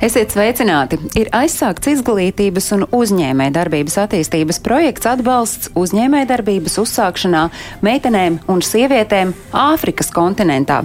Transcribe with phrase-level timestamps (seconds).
[0.00, 0.96] Esiet sveicināti!
[1.20, 7.42] Ir aizsākts izglītības un uzņēmē darbības attīstības projekts atbalsts uzņēmē darbības uzsākšanā
[7.84, 10.78] meitenēm un sievietēm Āfrikas kontinentā.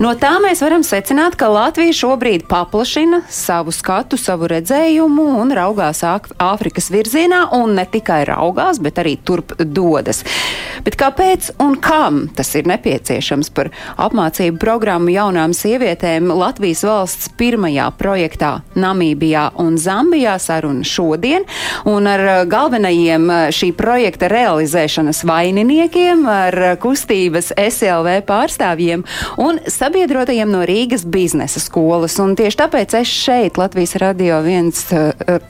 [0.00, 6.00] No tā mēs varam secināt, ka Latvija šobrīd paplašina savu skatu, savu redzējumu un raugās
[6.00, 10.24] Āfrikas virzienā, un ne tikai raugās, bet arī turp dodas.
[10.82, 13.68] Bet kāpēc un kam tas ir nepieciešams par
[14.00, 21.44] apmācību programmu jaunām sievietēm Latvijas valsts pirmajā projektā Namībijā un Zambijā saruna šodien,
[21.88, 29.04] un ar uh, galvenajiem uh, šī projekta realizēšanas vaininiekiem, ar uh, kustības SLV pārstāvjiem
[29.42, 32.16] un sabiedrotajiem no Rīgas biznesa skolas.
[32.22, 34.84] Un tieši tāpēc es šeit Latvijas radio viens,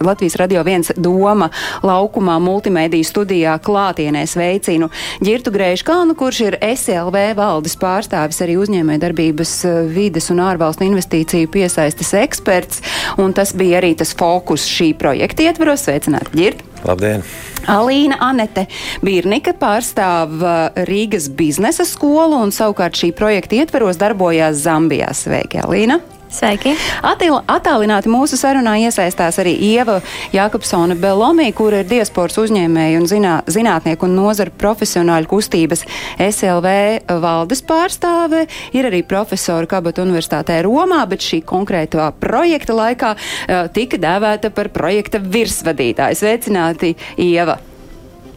[0.02, 1.48] Latvijas radio viens doma
[1.86, 4.90] laukumā multimediju studijā klātienē sveicinu
[5.22, 9.54] Girtu Grēškalnu, kurš ir SLV valdes pārstāvis arī uzņēmē darbības
[9.92, 12.82] vides un ārvalstu investīciju piesaistes eksperts,
[13.22, 15.86] un tas bija arī tas fokus šī projekta ietvaros.
[15.86, 16.62] Sveicināt, Girt!
[16.86, 17.22] Labdien!
[17.70, 18.66] Alīna Anete
[19.04, 20.42] Birnika pārstāv
[20.88, 25.12] Rīgas biznesa skolu un savukārt šī projekta ietveros darbojās Zambijā.
[25.14, 26.00] Sveiki, Alīna!
[26.32, 26.72] Sveiki!
[27.04, 29.98] Atil, attālināti mūsu sarunā iesaistās arī Ieva
[30.32, 35.84] Jākapsona Belomī, kura ir diasporas uzņēmēja un zinā, zinātnieku un nozaru profesionāļu kustības
[36.16, 36.72] SLV
[37.20, 38.46] valdes pārstāve.
[38.72, 44.72] Ir arī profesora Kabata Universitātē Romā, bet šī konkrētā projekta laikā uh, tika dēvēta par
[44.72, 46.22] projekta virsvadītāju.
[46.22, 47.60] Sveicināti, Ieva!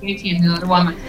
[0.01, 0.99] Sveicieni no Romas.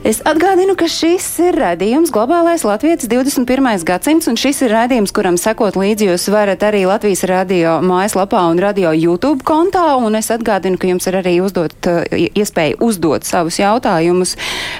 [0.00, 3.82] Es atgādinu, ka šis ir redzējums globālais Latvijas 21.
[3.84, 8.62] gadsimts, un šis ir redzējums, kuram sekot līdzi jūs varat arī Latvijas radio mājaslapā un
[8.64, 14.38] radio YouTube kontā, un es atgādinu, ka jums ir arī uzdot, iespēja uzdot savus jautājumus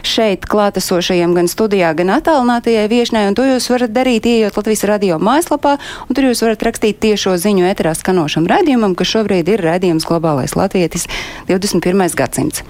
[0.08, 5.20] šeit klātesošajiem gan studijā, gan attālinātajai viešnai, un to jūs varat darīt, ieejot Latvijas radio
[5.20, 5.76] mājaslapā,
[6.08, 10.56] un tur jūs varat rakstīt tiešo ziņu eterā skanošam redzējumam, kas šobrīd ir redzējums globālais
[10.56, 11.10] Latvijas
[11.52, 12.08] 21.
[12.16, 12.64] gadsimts.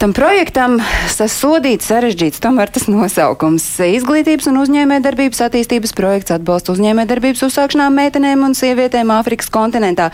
[0.00, 0.78] Tam projektam
[1.12, 3.64] sasodīts sarežģīts tomēr tas nosaukums-
[3.98, 10.06] Izglītības un uzņēmējdarbības attīstības projekts atbalsta uzņēmējdarbības uzsākšanām meitenēm un sievietēm Āfrikas kontinentā.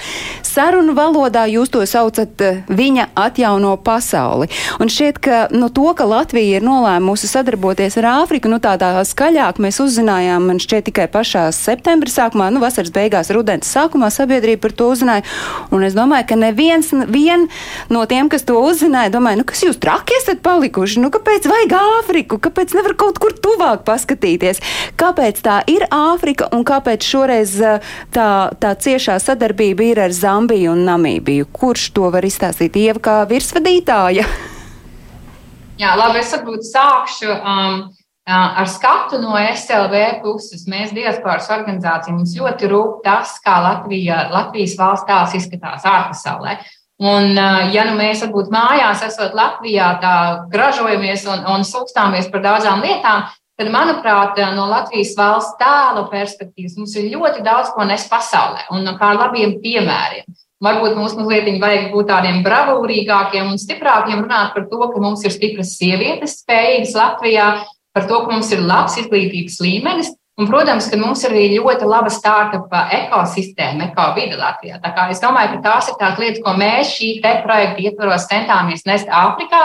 [0.42, 4.48] Sarunu valodā jūs to saucat eh, viņa atjauno pasauli.
[4.80, 8.91] Un šķiet, ka nu, to, ka Latvija ir nolēmusi sadarboties ar Āfriku, nu tā tā
[9.06, 14.66] skaļāk mēs uzzinājām, man šķiet tikai pašā septembra sākumā, nu vasaras beigās, rudens sākumā sabiedrība
[14.66, 15.22] par to uzzināja.
[15.70, 17.47] Un es domāju, ka neviens vien
[17.88, 21.76] no tiem, kas to uzzināja, domāja, nu kas jūs traki esat palikuši, nu kāpēc vajag
[21.78, 24.62] Āfriku, kāpēc nevar kaut kur tuvāk paskatīties,
[25.00, 28.28] kāpēc tā ir Āfrika un kāpēc šoreiz eh, tā,
[28.60, 31.50] tā ciešā sadarbība ir ar Zambiju un Namībiju.
[31.53, 32.76] Kurš to var izstāstīt?
[32.81, 34.26] Ieva kā virsvadītāja.
[35.82, 40.65] Jā, labi, es varbūt sākšu um, uh, ar skatu no SLV puses.
[40.70, 46.56] Mēs diasporas organizācija mums ļoti rūp tas, kā Latvija, Latvijas valsts tēls izskatās ārpasaulē.
[46.96, 50.14] Un, ja nu mēs varbūt mājās esot Latvijā, tā
[50.52, 53.26] gražojamies un, un sūkstāmies par daudzām lietām,
[53.60, 58.88] tad, manuprāt, no Latvijas valsts tēla perspektīvas mums ir ļoti daudz ko nes pasaulē un
[58.96, 60.24] kā ar labiem piemēriem.
[60.64, 65.34] Varbūt mums mazliet vajag būt tādiem bravūrīgākiem un stiprākiem, runāt par to, ka mums ir
[65.34, 67.50] stipras sievietes spējīgas Latvijā,
[67.92, 70.14] par to, ka mums ir labs izglītības līmenis.
[70.36, 74.76] Un, protams, ka mums ir arī ļoti laba startup ekosistēma, ekovide Latvijā.
[74.82, 78.28] Tā kā es domāju, ka tās ir tās lietas, ko mēs šī te projekta ietvaros
[78.28, 79.62] centāmies nest Āfrikā.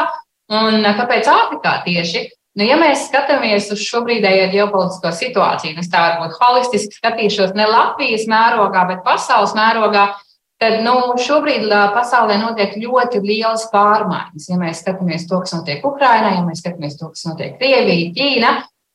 [0.55, 2.29] Un kāpēc Āfrikā tieši?
[2.55, 8.25] Nu, ja mēs skatāmies uz šobrīdējo ģeopolitisko situāciju, es tā varbūt holistiski skatīšos ne Latvijas
[8.31, 10.09] mērogā, bet pasaules mērogā,
[10.59, 14.49] tad nu, šobrīd pasaulē notiek ļoti lielas pārmaiņas.
[14.51, 18.51] Ja mēs skatāmies to, kas notiek Ukrainā, ja mēs skatāmies to, kas notiek Krievijā, Ķīnā,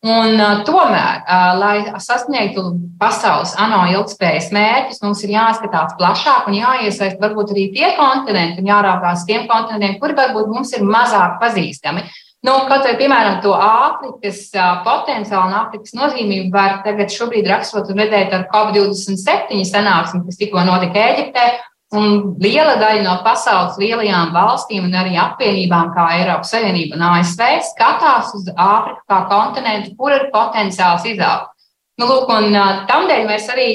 [0.07, 2.63] un uh, tomēr, uh, lai sasniegtu
[3.01, 8.71] pasaules ANO ilgspējas mērķus, mums ir jāskatās plašāk un jāiesaist varbūt arī tie kontinenti un
[8.71, 12.07] jāraugās tiem kontinentiem, kuri varbūt mums ir mazāk pazīstami.
[12.47, 14.43] Nu, kaut vai, piemēram, to Āfrikas
[14.87, 20.63] potenciālu un Āfrikas nozīmību var tagad šobrīd raksturot un redzēt ar COP27 sanāksmi, kas tikko
[20.69, 21.47] notika Ēģiptē.
[21.95, 27.45] Un liela daļa no pasaules lielajām valstīm un arī apvienībām, kā Eiropas Savienība un ASV,
[27.69, 31.53] skatās uz Āfriku kā kontinentu, kur ir potenciāls izaugt.
[32.01, 32.51] Nu, lūk, un
[32.91, 33.69] tamdēļ mēs arī,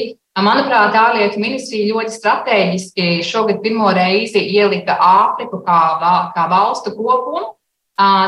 [0.44, 5.80] manuprāt, ārlietu ministrija ļoti strateģiski šogad pirmo reizi ielika Āfriku kā,
[6.36, 7.54] kā valstu kopumu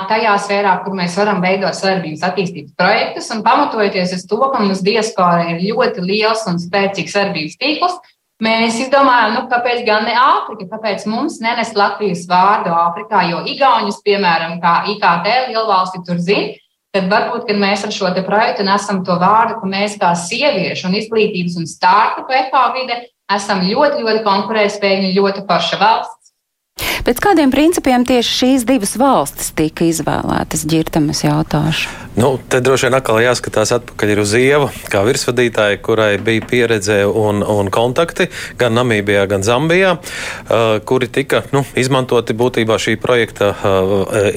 [0.08, 4.84] tajā sfērā, kur mēs varam veidot sadarbības attīstības projektus, un pamatojoties uz to, ka mums
[4.86, 7.96] diaspora ir ļoti liels un spēcīgs sadarbības tīkls,
[8.44, 14.02] Mēs izdomājām, nu, kāpēc gan ne Āfrika, kāpēc mums nenest Latvijas vārdu Āfrikā, jo Igaunijas,
[14.04, 16.58] piemēram, kā IKT lielvalsti tur zina,
[16.94, 20.98] tad varbūt, kad mēs ar šo projektu nesam to vārdu, ka mēs kā sieviešu un
[21.00, 23.00] izglītības un startupu ekovide
[23.32, 26.23] esam ļoti, ļoti konkurētspējīgi un ļoti paša valsts.
[27.04, 30.64] Pēc kādiem principiem tieši šīs divas valstis tika izvēlētas?
[30.72, 31.92] Girtamas jautāšu.
[32.16, 37.42] Nu, te droši vien atkal jāskatās atpakaļ uz Ievu, kā virsvadītāja, kurai bija pieredze un,
[37.42, 38.30] un kontakti
[38.62, 43.94] gan Namībijā, gan Zambijā, uh, kuri tika nu, izmantoti būtībā šī projekta uh,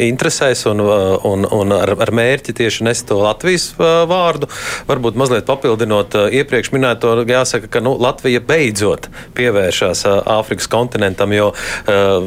[0.08, 4.50] interesēs un, uh, un, un ar, ar mērķi tieši nest to Latvijas uh, vārdu.
[4.88, 9.06] Varbūt mazliet papildinot uh, iepriekš minēto, jāsaka, ka nu, Latvija beidzot
[9.38, 12.25] pievēršās uh, Āfrikas kontinentam, jo uh,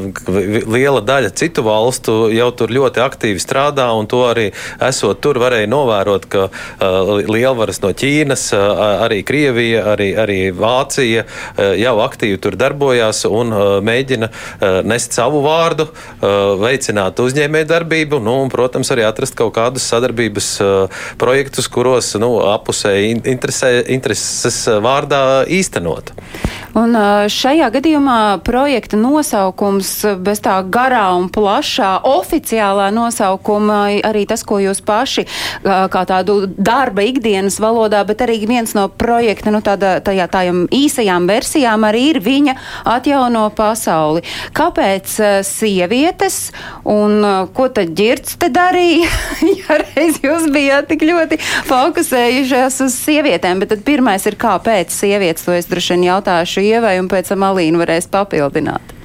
[0.70, 4.50] liela daļa citu valstu jau tur ļoti aktīvi strādā, un to arī
[4.86, 11.24] esot tur varēja novērot, ka uh, lielvaras no Ķīnas, uh, arī Krievija, arī, arī Vācija
[11.26, 13.52] uh, jau aktīvi tur darbojās un
[13.84, 14.28] mēģina
[14.86, 15.86] nest savu vārdu,
[16.60, 20.48] veicināt uzņēmē darbību, nu, un, protams, arī atrast kaut kādus sadarbības
[21.20, 23.14] projektus, kuros nu, apusēji
[23.94, 26.12] intereses vārdā īstenot.
[26.78, 26.94] Un
[27.32, 29.89] šajā gadījumā projekta nosaukums
[30.22, 35.26] bez tā garā un plašā oficiālā nosaukuma arī tas, ko jūs paši
[35.64, 41.28] kā tādu darba ikdienas valodā, bet arī viens no projekta, nu tāda, tajā tājām īsajām
[41.30, 42.56] versijām arī ir viņa
[42.94, 44.24] atjauno pasauli.
[44.56, 45.16] Kāpēc
[45.46, 46.40] sievietes
[46.88, 47.24] un
[47.56, 49.10] ko tad ģirts te darīja,
[49.60, 55.46] ja reiz jūs bijāt tik ļoti fokusējušies uz sievietēm, bet tad pirmais ir kāpēc sievietes,
[55.46, 58.99] to es droši vien jautāšu Ievai, un pēc tam Alīna varēs papildināt.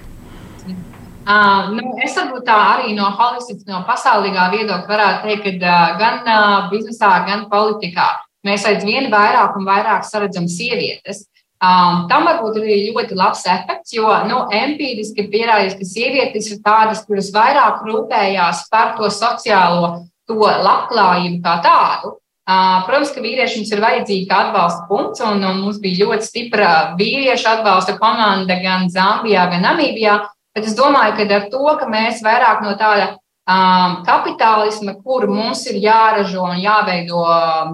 [1.25, 5.95] Uh, nu, es varbūt tā arī no holistiskā, no pasaulīgā viedokļa varētu teikt, ka uh,
[5.97, 8.11] gan uh, biznesā, gan politikā
[8.45, 11.23] mēs aizvien vairāk un vairāk saredzam sievietes.
[11.65, 16.59] Um, tam varbūt arī ļoti labs efekts, jo nu, empīriski ir pierādīts, ka sievietes ir
[16.61, 22.13] tādas, kuras vairāk rūpējās par to sociālo to labklājību kā tādu.
[22.45, 27.95] Protams, ka vīriešiem ir vajadzīga atbalsta punkts, un, un mums bija ļoti stipra vīriešu atbalsta
[27.97, 30.19] komanda gan Zambijā, gan Namībijā.
[30.55, 35.65] Bet es domāju, ka ar to, ka mēs vairāk no tāda um, kapitālisma, kur mums
[35.67, 37.25] ir jāražo un jāveido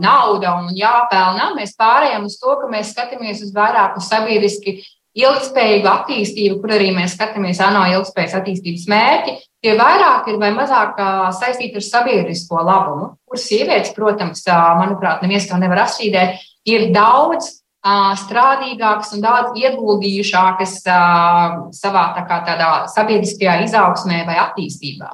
[0.02, 4.80] nauda un jāpelnā, mēs pārējām uz to, ka mēs skatāmies uz vairāk uz sabiedriski
[5.22, 11.00] ilgspējīgu attīstību, kur arī mēs skatāmies ANO ilgspējas attīstības mērķi, tie vairāk ir vai mazāk
[11.38, 14.46] saistīti ar sabiedrisko labumu, kur sievietes, protams,
[14.80, 22.70] manuprāt, neviens to nevar atšķīdēt, ir daudz strādīgākas un daudz ieguldījušākas savā tā kā, tādā
[22.94, 25.10] sabiedriskajā izaugsmē vai attīstībā.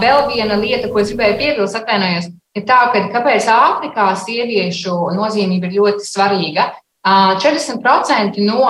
[0.00, 5.68] Vēl viena lieta, ko es gribēju piebilst, atvainojos, ir tā, ka kāpēc Āfrikā sieviešu nozīmība
[5.68, 6.70] ir ļoti svarīga.
[7.06, 8.62] 40% no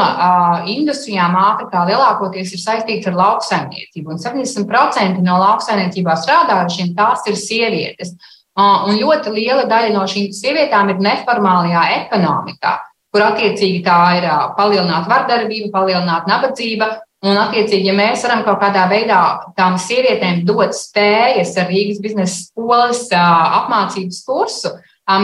[0.68, 8.12] industrijām Āfrikā lielākoties ir saistīts ar lauksaimniecību, un 70% no lauksaimniecībā strādājušiem tās ir sievietes.
[8.56, 12.72] Un ļoti liela daļa no šīm sievietēm ir neformālajā ekonomikā,
[13.12, 16.88] kur attiecīgi tā ir palielināta vardarbība, palielināta nabadzība.
[17.26, 19.20] Un, attiecīgi, ja mēs varam kaut kādā veidā
[19.56, 24.72] tām sievietēm dot spējas ar Rīgas biznesa skolas apmācības kursu,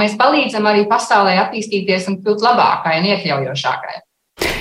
[0.00, 4.00] mēs palīdzam arī pasaulē attīstīties un kļūt labākai un iekļaujošākai.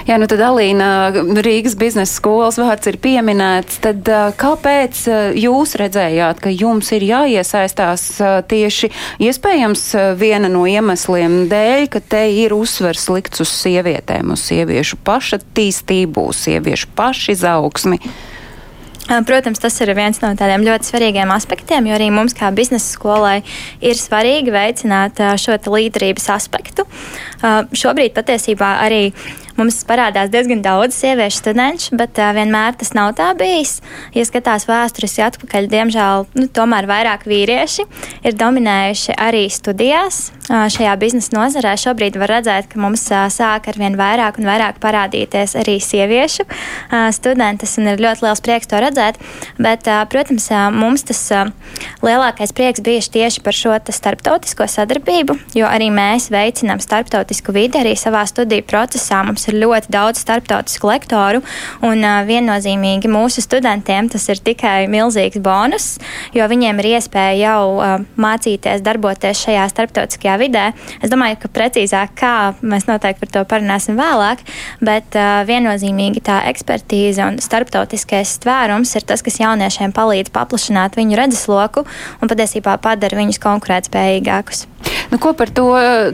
[0.07, 1.11] Jā, nu tad Alīna
[1.45, 3.77] Rīgas biznesa skolas vārds ir pieminēts.
[3.83, 4.07] Tad
[4.41, 5.03] kāpēc
[5.37, 8.07] jūs redzējāt, ka jums ir jāiesaistās
[8.49, 8.89] tieši
[9.21, 9.85] iespējams
[10.17, 16.43] viena no iemesliem dēļ, ka te ir uzsvers likts uz sievietēm, uz sieviešu pašattīstību, uz
[16.47, 18.01] sieviešu pašizaugsmi?
[19.27, 23.41] Protams, tas ir viens no tādiem ļoti svarīgiem aspektiem, jo arī mums, kā biznesa skolai,
[23.83, 26.85] ir svarīgi veicināt šo līderības aspektu.
[27.75, 29.09] Šobrīd patiesībā arī
[29.57, 33.79] Mums parādās diezgan daudz sieviešu studentu, bet uh, vienmēr tas nav tā bijis.
[34.15, 37.85] Ja skatās vēsturiski atpakaļ, diemžēl nu, tomēr vairāk vīrieši
[38.27, 40.29] ir dominējuši arī studijās.
[40.47, 44.49] Uh, šajā biznesa nozarē šobrīd var redzēt, ka mums uh, sāk ar vien vairāk un
[44.49, 49.19] vairāk parādīties arī sieviešu uh, studentes, un ir ļoti liels prieks to redzēt.
[49.61, 51.51] Bet, uh, protams, uh, mums tas uh,
[52.05, 57.95] lielākais prieks bija tieši par šo starptautisko sadarbību, jo arī mēs veicinām starptautisku vidi arī
[57.99, 59.21] savā studiju procesā.
[59.25, 61.41] Mums ir ļoti daudz starptautisku lektoru,
[61.85, 65.95] un uh, viennozīmīgi mūsu studentiem tas ir tikai milzīgs bonus,
[66.35, 70.65] jo viņiem ir iespēja jau uh, mācīties, darboties šajā starptautiskajā vidē.
[71.01, 74.43] Es domāju, ka precīzāk kā mēs noteikti par to parunāsim vēlāk,
[74.83, 81.19] bet uh, viennozīmīgi tā ekspertīze un starptautiskais tvērums ir tas, kas jauniešiem palīdz paplašināt viņu
[81.19, 84.67] redzesloku un patiesībā padara viņus konkurētspējīgākus.
[85.11, 85.67] Nu, ko par to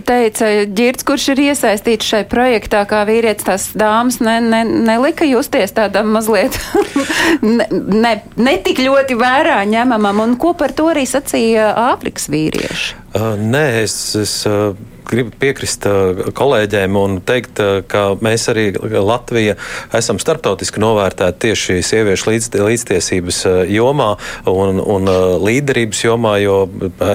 [0.05, 3.16] teica Girts, kurš ir iesaistīts šai projektā, kā vīrietis
[3.47, 6.57] tās dāmas ne, ne, nelika justies tādam mazliet
[7.57, 12.95] ne, ne, netik ļoti vērā ņemamam, un ko par to arī sacīja Āfrikas vīrieši?
[13.17, 14.71] Uh, nē, es, es uh,
[15.07, 19.55] gribu piekrist uh, kolēģiem un teikt, uh, ka mēs arī Latvija
[19.95, 24.09] esam starptautiski novērtēti tieši sieviešu līdz, līdztiesības uh, jomā
[24.51, 25.09] un, un
[25.43, 26.57] līderības jomā, jo,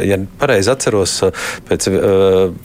[0.05, 1.15] ja pareizi atceros,
[1.69, 1.87] pēc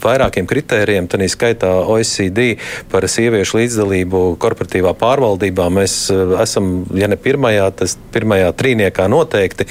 [0.02, 2.58] vairākiem kritērijiem, tad skaitā OECD
[2.92, 5.96] par sieviešu līdzdalību korporatīvā pārvaldībā mēs
[6.42, 9.68] esam, ja ne pirmajā, tas pirmajā trīniekā noteikti,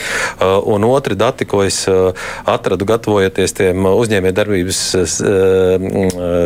[0.74, 4.84] un otri dati, ko es atradu gatavojoties tiem uzņēmējdarbības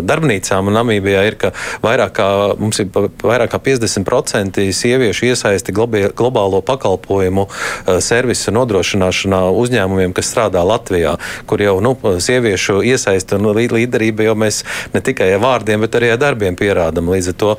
[0.08, 1.51] darbnīcām Namībijā ir, ka
[1.84, 2.27] vairāk kā,
[2.60, 10.63] mums ir vairāk kā 50% sieviešu iesaisti globālo pakalpojumu eh, servisu nodrošināšanā uzņēmumiem, kas strādā
[10.67, 11.17] Latvijā,
[11.50, 14.63] kur jau nu, sieviešu iesaisti un līderība jau mēs
[14.96, 17.12] ne tikai ar vārdiem, bet arī ar darbiem pierādam.
[17.12, 17.55] Līdz ar to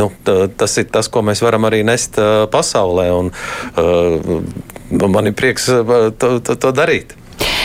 [0.00, 3.10] nu, tas ir tas, ko mēs varam arī nest eh, pasaulē.
[3.14, 3.30] Un,
[3.78, 4.40] uh,
[4.90, 5.68] man ir prieks
[6.20, 7.14] to, to, to darīt.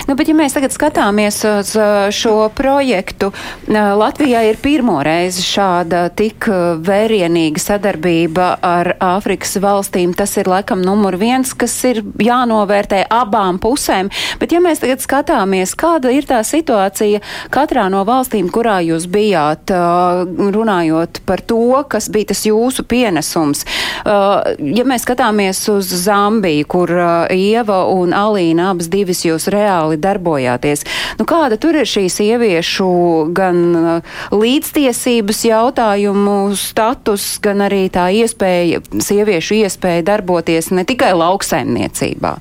[0.09, 5.43] Nu, bet, ja mēs tagad skatāmies uz uh, šo projektu, uh, Latvijā ir pirmo reizi
[5.45, 10.15] šāda tik uh, vērienīga sadarbība ar Āfrikas valstīm.
[10.17, 14.09] Tas ir laikam numur viens, kas ir jānovērtē abām pusēm.
[14.41, 17.21] Bet, ja mēs tagad skatāmies, kāda ir tā situācija
[17.53, 23.61] katrā no valstīm, kurā jūs bijāt, runājot par to, kas bija tas jūsu pienesums.
[24.05, 26.95] Ja mēs skatāmies uz Zambiju, kur
[27.29, 30.85] Ieva un Alīna abas divas jūs reāli darbojāties.
[31.19, 32.89] Nu, kāda tur ir šī sieviešu
[33.35, 42.35] gan uh, līdztiesības jautājumu status, gan arī tā iespēja, sieviešu iespēja darboties ne tikai lauksaimniecībā?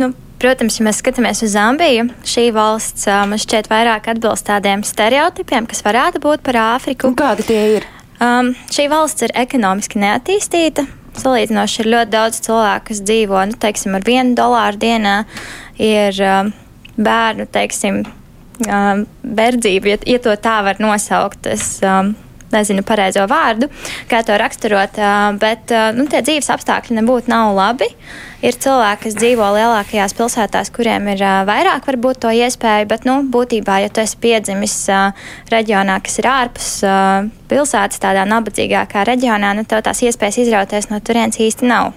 [0.00, 4.80] Nu, Protams, ja mēs skatāmies uz Zambiju, šī valsts uh, man šķiet vairāk atbilst tādiem
[4.88, 7.10] stereotipiem, kas varētu būt par Āfriku.
[7.10, 7.88] Un kādi tie ir?
[8.24, 10.86] Um, šī valsts ir ekonomiski neattīstīta.
[11.20, 15.14] Salīdzinoši ir ļoti daudz cilvēku, kas dzīvo nu, teiksim, ar vienu dolāru dienā.
[15.80, 16.18] Ir
[17.00, 18.02] bērnu, teiksim,
[18.60, 21.48] verdzību, ja, ja to tā var nosaukt.
[21.48, 21.78] Es,
[22.50, 23.68] nezinu pareizo vārdu,
[24.10, 24.98] kā to raksturot,
[25.38, 27.86] bet nu, tie dzīves apstākļi nebūtu nav labi.
[28.40, 33.82] Ir cilvēki, kas dzīvo lielākajās pilsētās, kuriem ir vairāk varbūt to iespēju, bet nu, būtībā,
[33.84, 34.76] ja tu esi piedzimis
[35.52, 36.70] reģionā, kas ir ārpus
[37.52, 41.92] pilsētas, tādā nabadzīgākā reģionā, nu, tev tās iespējas izrauties no turienes īsti nav.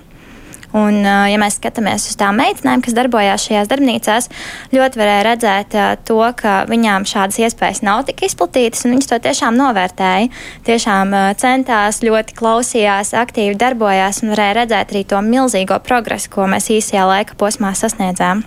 [0.73, 4.29] Un, ja mēs skatāmies uz tām meitenēm, kas darbojās šajās darbnīcās,
[4.73, 5.77] ļoti varēja redzēt
[6.07, 10.31] to, ka viņām šādas iespējas nav tik izplatītas, un viņas to tiešām novērtēja.
[10.65, 16.71] Tiešām centās, ļoti klausījās, aktīvi darbojās un varēja redzēt arī to milzīgo progresu, ko mēs
[16.73, 18.45] īsajā laika posmā sasniedzām.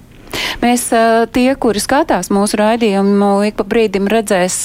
[0.63, 0.89] Mēs
[1.37, 4.57] tie, kuri skatās mūsu raidījumu, ik pa brīdim redzēs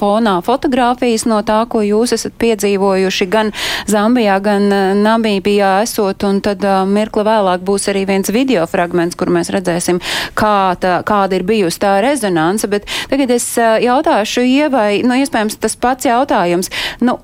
[0.00, 3.52] fonā fotogrāfijas no tā, ko jūs esat piedzīvojuši gan
[3.90, 4.68] Zambijā, gan
[5.02, 10.00] Namībijā esot, un tad mirkli vēlāk būs arī viens video fragments, kur mēs redzēsim,
[10.38, 15.76] kā tā, kāda ir bijusi tā rezonanse, bet tagad es jautāšu Ievai, nu, iespējams, tas
[15.80, 16.70] pats jautājums.
[17.04, 17.18] Nu,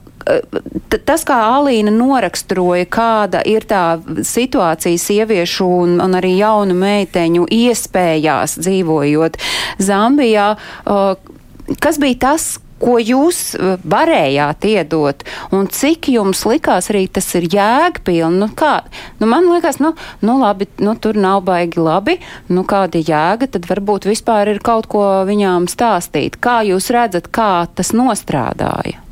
[1.06, 8.59] tas, kā Alīna noraksturoja, kāda ir tā situācija sieviešu un, un arī jaunu meiteņu iespējās
[8.62, 9.40] dzīvojot
[9.83, 10.52] Zambijā,
[11.83, 13.54] kas bija tas, ko jūs
[13.88, 15.23] varējāt iedot,
[15.56, 18.40] un cik jums likās arī tas ir jēgpilni.
[18.42, 18.75] Nu, kā,
[19.21, 19.95] nu, man liekas, nu,
[20.26, 22.18] nu labi, nu, tur nav baigi labi,
[22.52, 26.37] nu, kāda jēga, tad varbūt vispār ir kaut ko viņām stāstīt.
[26.42, 29.06] Kā jūs redzat, kā tas nostrādāja?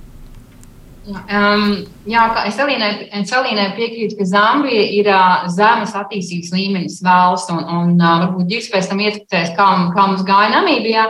[1.04, 7.60] Um, jā, kā es Elīnai piekrītu, ka Zambija ir uh, zemes attīstības līmenis valsts, un,
[7.60, 11.04] un uh, varbūt Gigs pēc tam ieskicēs, kā, kā mums gāja Namībijā.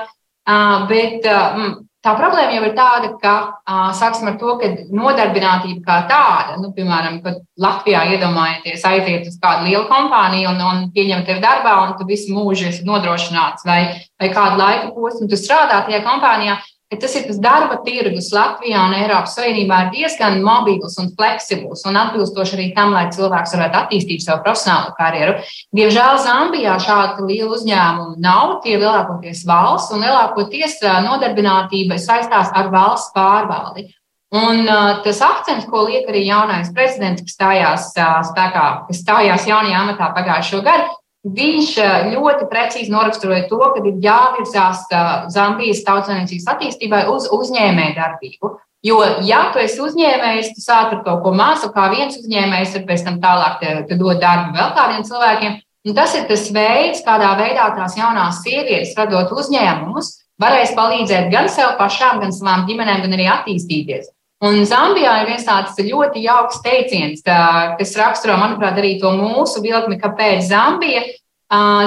[0.45, 5.87] Uh, bet uh, tā problēma jau ir tāda, ka uh, sāksim ar to, ka nodarbinātība
[5.87, 11.23] kā tāda, nu, piemēram, kad Latvijā iedomājieties aiziet uz kādu lielu kompāniju un, un pieņem
[11.29, 13.81] tevi darbā, un tu visu mūžu esi nodrošināts vai,
[14.19, 16.59] vai kādu laiku posmu tu strādā tajā kompānijā
[16.95, 21.83] ka tas ir tas darba tirgus Latvijā un Eiropas Savienībā ir diezgan mobils un fleksibls
[21.91, 25.35] un atbilstoši arī tam, lai cilvēks varētu attīstīt savu profesionālo karjeru.
[25.75, 33.13] Diemžēl Zambijā šādu lielu uzņēmumu nav, tie lielākoties valsts un lielākoties nodarbinātība saistās ar valsts
[33.17, 33.89] pārvaldi.
[34.35, 39.47] Un uh, tas akcents, ko liek arī jaunais prezidents, kas stājās uh, spēkā, kas stājās
[39.47, 40.89] jaunajā amatā pagājušo gadu,
[41.25, 47.97] Viņš eh, ļoti precīzi noraksturoja to, ka ir jāvirzās eh, Zambijas tautsēmniecības attīstībai uz uzņēmēju
[47.97, 48.50] darbību.
[48.85, 52.85] Jo, ja tu esi uzņēmējs, tu sāc ar kaut ko māsu, kā viens uzņēmējs, tad
[52.90, 55.57] pēc tam tālāk te, te dod darbu vēl kādiem cilvēkiem.
[55.88, 61.49] Un tas ir tas veids, kādā veidā tās jaunās sievietes, radot uzņēmumus, varēs palīdzēt gan
[61.52, 64.12] sev pašām, gan savām ģimenēm, gan arī attīstīties.
[64.45, 69.97] Un Zambijā ir viens tāds ļoti jauks teiciens, kas raksturo, manuprāt, arī to mūsu vilkli,
[70.03, 71.05] kāpēc Zambija.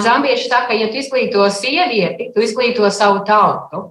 [0.01, 3.83] Zambieši saka, ja tu izglīto sievieti, tu izglīto savu tautu.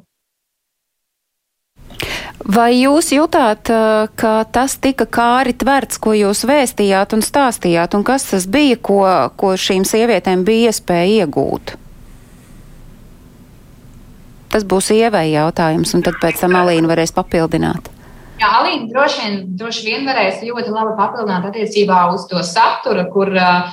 [2.46, 3.70] Vai jūs jutāt,
[4.20, 9.02] ka tas tika kāri tverts, ko jūs vēstījāt un stāstījāt, un kas tas bija, ko,
[9.36, 11.74] ko šīm sievietēm bija iespēja iegūt?
[14.54, 17.90] Tas būs ievai jautājums, un tad pēc tam Alīna varēs papildināt.
[18.36, 23.30] Jā, Alīna droši vien, droši vien varēs ļoti labi papildināt attiecībā uz to saturu, kur
[23.32, 23.70] uh,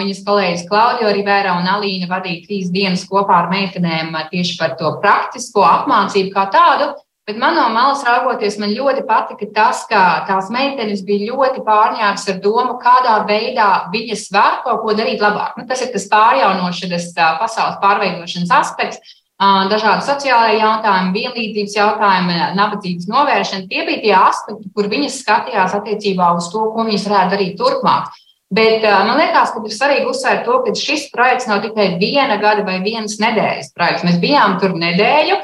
[0.00, 4.94] viņas kolēģis Klaudio Rivera un Alīna vadīja trīs dienas kopā ar meitenēm tieši par to
[5.02, 6.94] praktisko apmācību kā tādu.
[7.28, 12.24] Bet man no malas raugoties, man ļoti patika tas, ka tās meitenes bija ļoti pārņēmas
[12.28, 15.56] ar domu, kādā veidā viņas var kaut ko darīt labāk.
[15.56, 19.14] Nu, tas ir tas pārjaunošanas, pasaules pārveidošanas aspekts
[19.70, 23.68] dažādi sociālai jautājumi, vienlīdzības jautājumi, nabadzības novēršana.
[23.70, 28.12] Tie bija tie aspekti, kur viņas skatījās attiecībā uz to, ko viņas varētu darīt turpmāk.
[28.54, 32.62] Bet man liekas, ka ir svarīgi uzsvērt to, ka šis projekts nav tikai viena gada
[32.66, 34.04] vai vienas nedēļas projekts.
[34.06, 35.40] Mēs bijām tur nedēļu,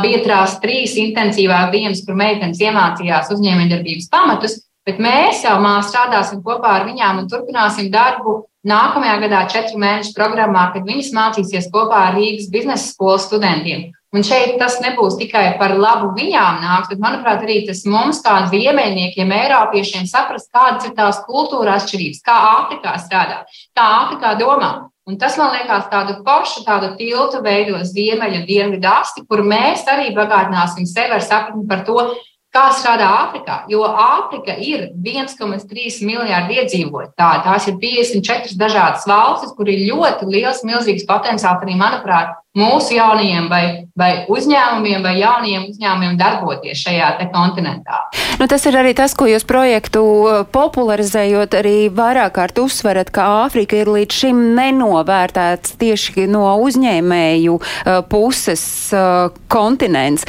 [0.00, 6.78] bija trās trīs intensīvās dienas, kur meitenes iemācījās uzņēmējdarbības pamatus, bet mēs jau strādāsim kopā
[6.78, 12.18] ar viņām un turpināsim darbu nākamajā gadā četru mēnešu programmā, kad viņas mācīsies kopā ar
[12.18, 13.92] Rīgas biznesa skolas studentiem.
[14.14, 18.36] Un šeit tas nebūs tikai par labu viņām nāks, bet, manuprāt, arī tas mums, kā
[18.52, 23.42] ziemeļniekiem, eiropiešiem, saprast, kādas ir tās kultūra atšķirības, kā Āfrikā strādā,
[23.76, 24.70] kā Āfrikā domā.
[25.06, 29.84] Un tas, man liekas, tādu foršu, tādu tiltu veido ziemeļu un dienvidu asti, kur mēs
[29.90, 32.08] arī bagātināsim sevi ar sapratni par to,
[32.56, 33.58] kā strādā Āfrikā.
[33.72, 37.44] Jo Āfrika ir 1,3 miljārdi iedzīvotāji.
[37.44, 43.48] Tās ir 54 dažādas valstis, kur ir ļoti liels, milzīgs potenciāls arī, manuprāt, mūsu jaunajiem
[43.52, 43.64] vai,
[43.98, 48.06] vai uzņēmumiem vai jaunajiem uzņēmumiem darboties šajā kontinentā.
[48.40, 53.26] Nu, tas ir arī tas, ko jūs projektu uh, popularizējot arī vairāk kārt uzsverat, ka
[53.44, 58.64] Āfrika ir līdz šim nenovērtēts tieši no uzņēmēju uh, puses
[58.96, 60.24] uh, kontinents.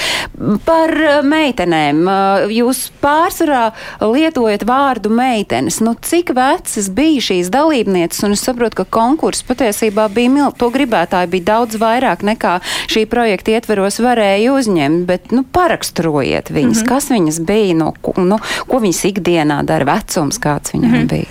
[0.67, 0.93] Par
[1.27, 2.03] meitenēm.
[2.51, 5.79] Jūs pārsvarā lietojat vārdu meitenes.
[5.83, 8.23] Nu, cik vecas bija šīs dalībnieces?
[8.27, 12.57] Un es saprotu, ka konkurss patiesībā bija, to gribētāji bija daudz vairāk nekā
[12.91, 16.89] šī projekta ietveros varēja uzņemt, bet nu, paraksturojiet viņas, mm -hmm.
[16.89, 21.07] kas viņas bija, no, nu, ko viņas ikdienā dara, vecums kāds viņām mm -hmm.
[21.07, 21.25] bija.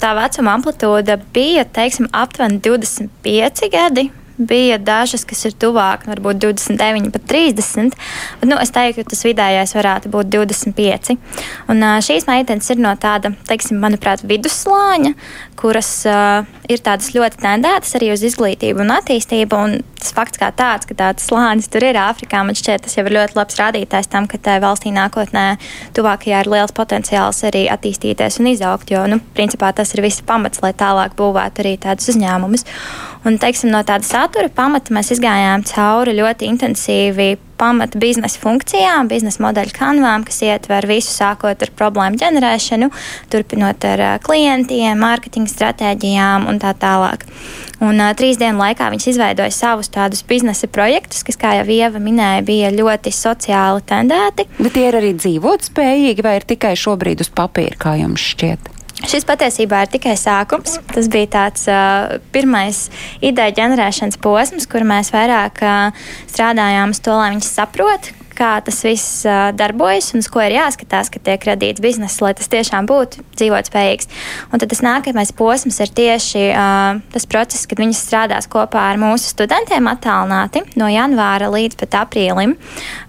[0.00, 7.10] Tā vecuma amplitūda bija teiksim, aptuveni 25 gadi bija dažas, kas ir tuvāk, varbūt 29,
[7.14, 7.96] pat 30.
[8.40, 11.16] Bet, nu, es teiktu, ka tas vidējais varētu būt 25.
[11.72, 15.14] Un šīs meitenes ir no tāda, teiksim, manuprāt, vidusslāņa,
[15.60, 19.60] kuras uh, ir tādas ļoti tendētas arī uz izglītību un attīstību.
[19.60, 23.04] Un tas fakts kā tāds, ka tāds slānis tur ir Āfrikā, man šķiet, tas jau
[23.04, 25.44] ir ļoti labs rādītājs tam, ka tai valstī nākotnē
[25.96, 28.92] tuvākajā ir liels potenciāls arī attīstīties un izaugt.
[28.94, 32.64] Jo, nu, principā tas ir viss pamats, lai tālāk būvētu arī tādus uzņēmumus.
[33.20, 39.42] Un, teiksim, no tāda satura pamata mēs gājām cauri ļoti intensīvi pamata biznesa funkcijām, biznesa
[39.44, 42.88] modeļu kanvām, kas ietver visu sākot ar problēmu ģenerēšanu,
[43.32, 47.28] turpinot ar klientiem, mārketinga stratēģijām un tā tālāk.
[47.84, 52.00] Un uh, trīs dienu laikā viņš izveidoja savus tādus biznesa projektus, kas, kā jau Ieva
[52.00, 54.48] minēja, bija ļoti sociāli tendēti.
[54.56, 58.79] Bet tie ir arī dzīvot spējīgi vai ir tikai šobrīd uz papīra, kā jums šķiet?
[59.08, 60.76] Šis patiesībā ir tikai sākums.
[60.92, 62.88] Tas bija tāds uh, pirmais
[63.24, 68.80] ideja ģenerēšanas posms, kur mēs vairāk uh, strādājām uz to, lai viņi saprotu, kā tas
[68.86, 69.20] viss
[69.56, 74.08] darbojas un uz ko ir jāskatās, kad tiek radīts bizness, lai tas tiešām būtu dzīvotspējīgs.
[74.50, 76.46] Un tad tas nākamais posms ir tieši
[77.12, 82.56] tas process, kad viņi strādās kopā ar mūsu studentiem attālināti no janvāra līdz pat aprīlim.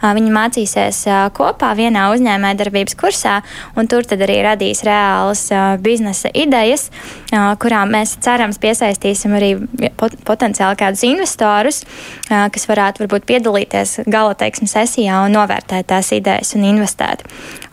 [0.02, 1.02] Viņi mācīsies
[1.38, 3.39] kopā vienā uzņēmējdarbības kursā,
[3.80, 5.48] un tur tad arī radīs reālas
[5.84, 6.89] biznesa idejas,
[7.32, 9.54] kurām mēs cerams piesaistīsim arī
[10.00, 11.84] pot potenciāli kādus investorus,
[12.28, 17.24] kas varētu varbūt piedalīties gala teiksim, sesijā un novērtēt tās idejas un investēt.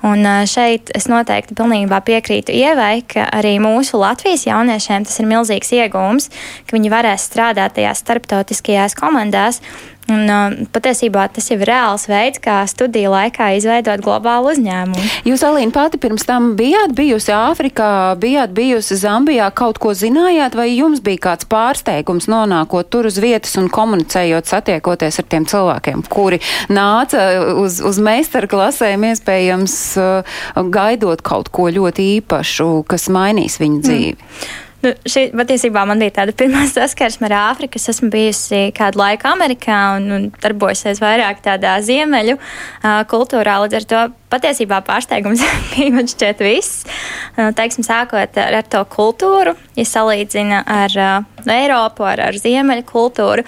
[0.07, 5.75] Un šeit es noteikti pilnībā piekrītu Ievai, ka arī mūsu Latvijas jauniešiem tas ir milzīgs
[5.75, 6.31] iegūms,
[6.69, 9.63] ka viņi varēs strādāt tajās starptautiskajās komandās
[10.09, 15.03] Un, uh, patiesībā tas jau ir reāls veids, kā studiju laikā izveidot globālu uzņēmumu.
[15.29, 17.91] Jūs, Alīna, pati pirms tam bijāt bijusi Āfrikā,
[18.21, 23.53] bijāt bijusi Zambijā, kaut ko zinājāt, vai jums bija kāds pārsteigums nonākot tur uz vietas
[23.61, 26.41] un komunicējot, satiekoties ar tiem cilvēkiem, kuri
[26.73, 27.27] nāca
[27.61, 30.41] uz, uz meistarklasēm, iespējams, uh,
[30.73, 34.17] gaidot kaut ko ļoti īpašu, kas mainīs viņu dzīvi?
[34.17, 34.68] Mm.
[34.79, 37.81] Nu, šī patiesībā man bija tāda pirmā saskarsme ar Āfriku.
[37.81, 43.59] Es esmu bijusi kādu laiku Amerikā un, un darbojusies vairāk tādā ziemeļu uh, kultūrā.
[43.65, 46.85] Līdz ar to patiesībā pārsteigums bija man šķiet viss.
[47.35, 52.85] Uh, teiksim, sākot ar, ar to kultūru, ja salīdzina ar uh, Eiropu, ar, ar ziemeļu
[52.89, 53.45] kultūru,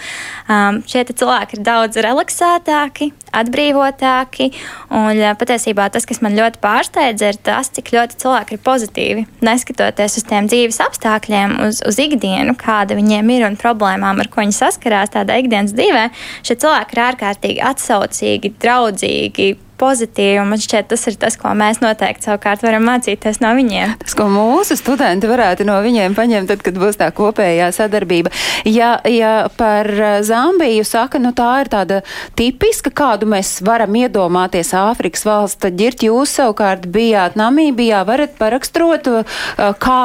[0.48, 4.50] um, šie cilvēki ir daudz relaksētāki, atbrīvotāki.
[4.94, 9.26] Un uh, patiesībā tas, kas man ļoti pārsteidza, ir tas, cik ļoti cilvēki ir pozitīvi,
[9.46, 14.44] neskatoties uz tiem dzīves apstākļiem uz, uz ikdienu, kāda viņiem ir un problēmām, ar ko
[14.44, 16.06] viņi saskarās tādā ikdienas dzīvē,
[16.46, 20.44] šie cilvēki ir ārkārtīgi atsaucīgi, draudzīgi, pozitīvi.
[20.46, 23.96] Man šķiet, tas ir tas, ko mēs noteikti savukārt varam mācīties no viņiem.
[24.02, 28.32] Tas, ko mūsu studenti varētu no viņiem paņemt, tad, kad būs tā kopējā sadarbība.
[28.68, 29.88] Ja, ja par
[30.26, 32.00] Zambiju saka, nu tā ir tāda
[32.38, 39.08] tipiska, kādu mēs varam iedomāties Āfrikas valsts, tad ģirt jūs savukārt bijāt Namībijā, varat paraksturot,
[39.56, 40.04] kā,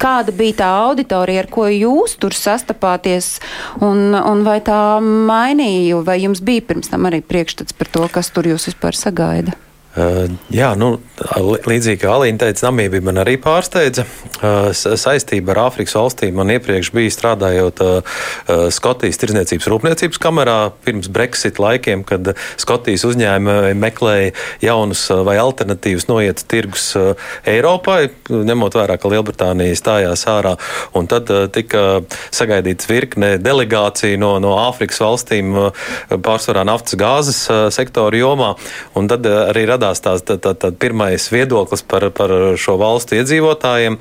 [0.00, 3.38] kāda bija tā auditorija, ar ko jūs tur sastapāties,
[3.84, 8.32] un, un vai tā mainīja, vai jums bija pirms tam arī priekšstats par to, kas
[8.34, 9.13] tur jūs vispār sagaidīja?
[9.14, 9.52] Sagaida?
[9.94, 10.96] Uh, jā, nu,
[11.38, 14.02] līdzīgi kā Alīna teica, Namībija man arī pārsteidza.
[14.40, 18.16] Uh, saistība ar Āfrikas valstīm man iepriekš bija strādājot uh,
[18.74, 24.32] Skotijas Tirzniecības Rūpniecības kamerā pirms Brexit laikiem, kad Skotijas uzņēmumi meklēja
[24.64, 26.88] jaunus vai alternatīvus noiet tirgus
[27.46, 30.56] Eiropai, ņemot vērā, ka Lielbritānija stājās ārā.
[30.98, 32.02] Un tad tika
[32.34, 35.54] sagaidīts virkne delegāciju no, no Āfrikas valstīm,
[36.10, 37.44] pārsvarā naftas gāzes
[37.78, 38.52] sektoru jomā.
[38.98, 43.18] Un tad arī radās radās tās tā, tā, tā pirmais viedoklis par, par šo valstu
[43.18, 43.98] iedzīvotājiem.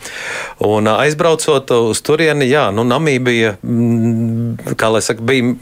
[0.63, 5.53] Un aizbraucot uz turieni, jā, nu, Namībija, mm, saka, bija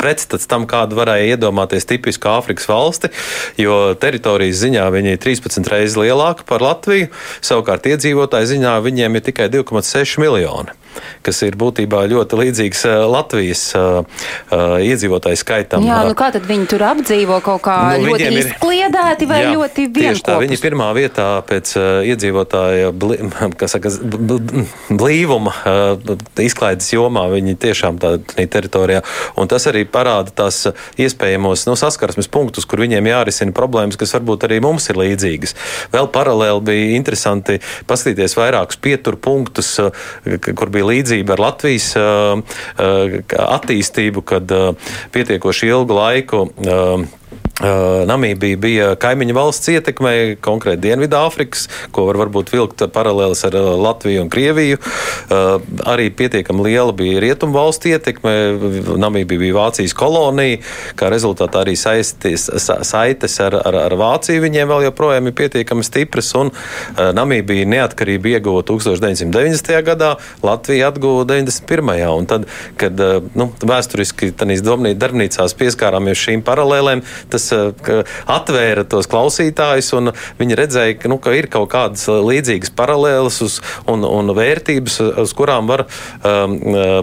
[0.00, 3.12] pretstats tam, kādu varēja iedomāties tipisku Āfrikas valsti,
[3.60, 7.10] jo teritorijas ziņā viņi ir 13 reizes lielāka par Latviju,
[7.44, 10.76] savukārt iedzīvotāju ziņā viņiem ir tikai 2,6 miljoni
[11.26, 15.86] kas ir būtībā ļoti līdzīgs eh, Latvijas uh, uh, iedzīvotāju skaitam.
[15.86, 19.86] Jā, nu kā tad viņi tur apdzīvo kaut kā nu, ļoti izkliedēti vai jā, ļoti
[19.94, 20.24] vienkārši?
[20.28, 21.74] Tā, viņi pirmā vietā pēc
[22.12, 23.18] iedzīvotāja bli,
[23.72, 23.92] saka,
[24.88, 25.54] blīvuma
[26.42, 29.02] izklaides jomā, viņi tiešām tādā teritorijā.
[29.38, 30.64] Un tas arī parāda tās
[31.00, 35.54] iespējamos nu, saskarsmes punktus, kur viņiem jārisina problēmas, kas varbūt arī mums ir līdzīgas.
[35.94, 37.58] Vēl paralēli bija interesanti
[37.88, 39.74] paskatīties vairākus pieturpunktus,
[40.48, 41.92] kur bija līdzība ar Latvijas
[43.58, 44.52] attīstību, kad
[45.14, 46.44] pietiekoši ilgu laiku
[47.58, 50.12] Namībija bija kaimiņu valsts ietekmē,
[50.44, 54.78] konkrēti Dienvidāfrikas, ko var varbūt vilkt paralēlis ar Latviju un Krieviju.
[55.90, 58.34] Arī pietiekami liela bija rietumu valstu ietekme.
[59.02, 60.60] Namībija bija Vācijas kolonija,
[60.98, 66.30] kā rezultātā arī saisties, saites ar, ar, ar Vāciju viņiem vēl joprojām ir pietiekami stipras.
[66.38, 66.54] Un
[66.94, 69.82] Namībija neatkarību ieguva 1990.
[69.90, 70.12] gadā,
[70.46, 72.06] Latvija atguva 91.
[72.14, 72.46] Un tad,
[72.78, 73.02] kad
[73.34, 81.10] nu, vēsturiski tanīs darbnīcās pieskārāmies šīm paralēlēm, tas atvēra tos klausītājus, un viņi redzēja, ka,
[81.12, 83.58] nu, ka ir kaut kādas līdzīgas paralēlas uz,
[83.90, 86.58] un, un vērtības, uz kurām var um,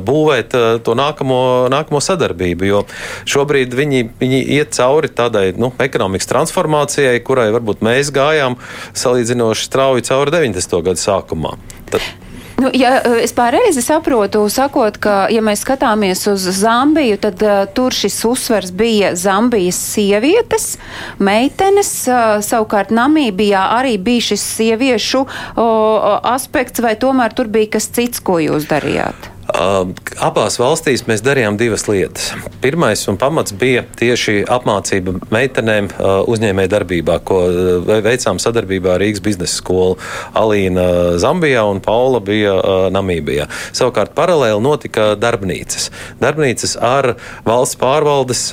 [0.06, 1.40] būvēt uh, to nākamo,
[1.74, 2.70] nākamo sadarbību.
[2.70, 2.84] Jo
[3.30, 8.60] šobrīd viņi, viņi iet cauri tādai nu, ekonomikas transformācijai, kurai varbūt mēs gājām
[8.98, 10.80] salīdzinoši strauji cauri 90.
[10.90, 11.58] gadu sākumā.
[11.92, 12.14] Tad...
[12.56, 17.96] Nu, ja es pareizi saprotu, sakot, ka, ja mēs skatāmies uz Zambiju, tad uh, tur
[17.96, 20.78] šis uzsvers bija Zambijas sievietes,
[21.20, 27.92] meitenes, uh, savukārt Namībijā arī bija šis sieviešu uh, aspekts, vai tomēr tur bija kas
[27.92, 29.35] cits, ko jūs darījāt?
[29.56, 32.34] Abās valstīs mēs darījām divas lietas.
[32.64, 35.88] Pirmais un pamats bija tieši apmācība meitenēm
[36.32, 37.40] uzņēmēju darbībā, ko
[37.88, 39.96] veicām sadarbībā ar Rīgas biznesa skolu.
[40.36, 42.56] Alīna Zambijā un Paula bija
[42.92, 43.48] Namībijā.
[43.76, 45.88] Savukārt paralēli notika darbnīcas.
[46.20, 47.14] Darbnīcas ar
[47.48, 48.44] valsts pārvaldes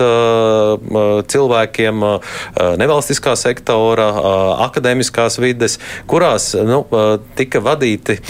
[1.34, 2.06] cilvēkiem,
[2.82, 4.08] nevalstiskā sektora,
[4.68, 5.78] akadēmiskās vides,
[6.10, 6.84] kurās nu,
[7.38, 8.20] tika vadīti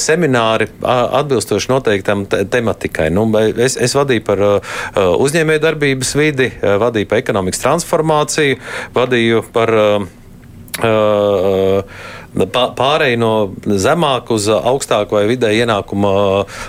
[0.00, 3.10] semināri atbilstoši noteikti noteiktam tematikai.
[3.10, 8.60] Nu, es, es vadīju par uh, uh uzņēmējdarbības vidi, uh, vadīju par ekonomikas transformāciju,
[8.94, 9.74] vadīju par.
[9.74, 10.06] Uh,
[10.84, 11.84] uh,
[12.36, 13.30] pārēju no
[13.80, 16.10] zemāka uz augstāku vai vidēju ienākuma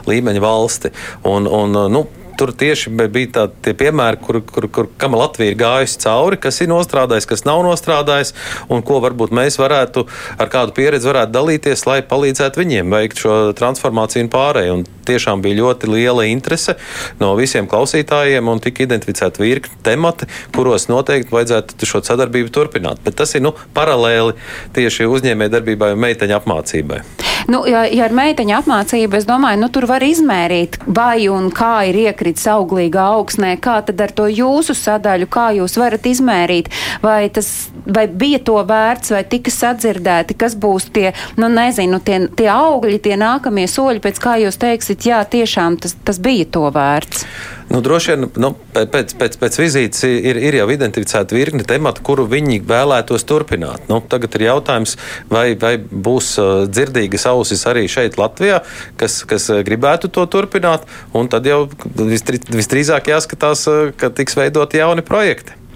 [0.08, 0.94] līmeņa valsti.
[1.28, 2.06] Un, un, nu,
[2.38, 6.72] tur tieši bija tādi piemēri, kur, kur, kur kam Latvija ir gājusi cauri, kas ir
[6.72, 8.34] nostrādājis, kas nav nostrādājis,
[8.74, 10.06] un ko varbūt mēs varētu
[10.38, 14.78] ar kādu pieredzi varētu dalīties, lai palīdzētu viņiem veikt šo transformāciju un pārēju.
[14.78, 16.76] Un tiešām bija ļoti liela interese
[17.22, 23.02] no visiem klausītājiem, un tika identificēti virkni temati, kuros noteikti vajadzētu šo sadarbību turpināt.
[23.06, 24.36] Bet tas ir nu, paralēli
[24.76, 27.02] tieši uzņēmējdarbībai un meiteņu apmācībai.
[27.48, 31.86] Nu, ja, ja ar meiteņu apmācību, es domāju, nu, tur var izmērīt, vai un kā
[31.88, 36.70] ir iekritis auglīgā augsnē, kā tad ar to jūsu sadaļu, kā jūs varat izmērīt,
[37.02, 42.28] vai tas, vai bija to vērts, vai tika sadzirdēti, kas būs tie, nu, nezinu, tie,
[42.36, 46.68] tie augļi, tie nākamie soļi, pēc kā jūs teiksit, jā, tiešām tas, tas bija to
[46.72, 47.26] vērts.
[47.68, 52.24] Nu, droši vien nu, pēc, pēc, pēc vizītes ir, ir jau identificēta virkne tematu, kuru
[52.32, 53.90] viņi vēlētos turpināt.
[53.92, 54.96] Nu, tagad ir jautājums,
[55.32, 58.62] vai, vai būs uh, dzirdīgas ausis arī šeit, Latvijā,
[59.00, 60.88] kas, kas uh, gribētu to turpināt.
[61.28, 61.66] Tad jau
[62.00, 65.67] visdrīzāk jāskatās, uh, ka tiks veidoti jauni projekti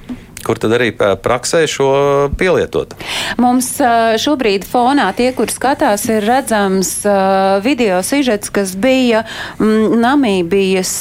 [0.46, 1.92] kur tad arī praksē šo
[2.40, 2.96] pielietot.
[3.42, 3.74] Mums
[4.22, 6.94] šobrīd fonā tie, kur skatās, ir redzams
[7.66, 9.26] video sižets, kas bija
[9.60, 10.94] mm, Namībijas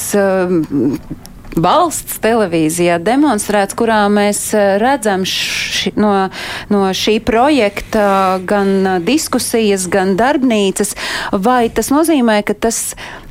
[1.59, 6.11] valsts televīzijā demonstrēts, kurā mēs eh, redzam ši, no,
[6.71, 10.95] no šī projekta gan eh, diskusijas, gan darbnīcas.
[11.31, 12.81] Vai tas nozīmē, ka tas,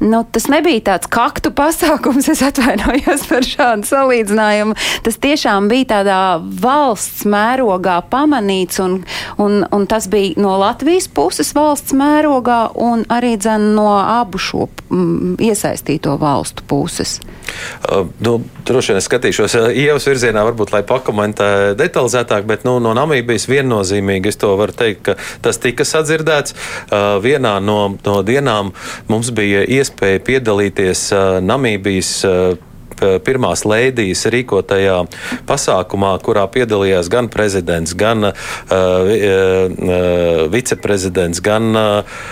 [0.02, 4.76] nu, tas nebija tāds kaktu pasākums, es atvainojos par šādu salīdzinājumu.
[5.06, 9.00] Tas tiešām bija tādā valsts mērogā pamanīts, un,
[9.40, 14.68] un, un tas bija no Latvijas puses valsts mērogā, un arī dzen no abu šo
[14.92, 17.18] m, iesaistīto valstu puses.
[17.88, 22.94] Uh, nu, droši vien skatīšos uh, ievas virzienā, varbūt, lai pakomentē detalizētāk, bet nu, no
[22.96, 26.56] Namībijas viennozīmīgi es to varu teikt, ka tas tika sadzirdēts.
[26.90, 28.74] Uh, vienā no, no dienām
[29.10, 31.08] mums bija iespēja piedalīties
[31.44, 32.12] Namībijas
[33.24, 34.96] pirmās lēdijas rīkotajā
[35.48, 38.34] pasākumā, kurā piedalījās gan prezidents, gan uh,
[38.70, 42.22] uh, viceprezidents, gan uh,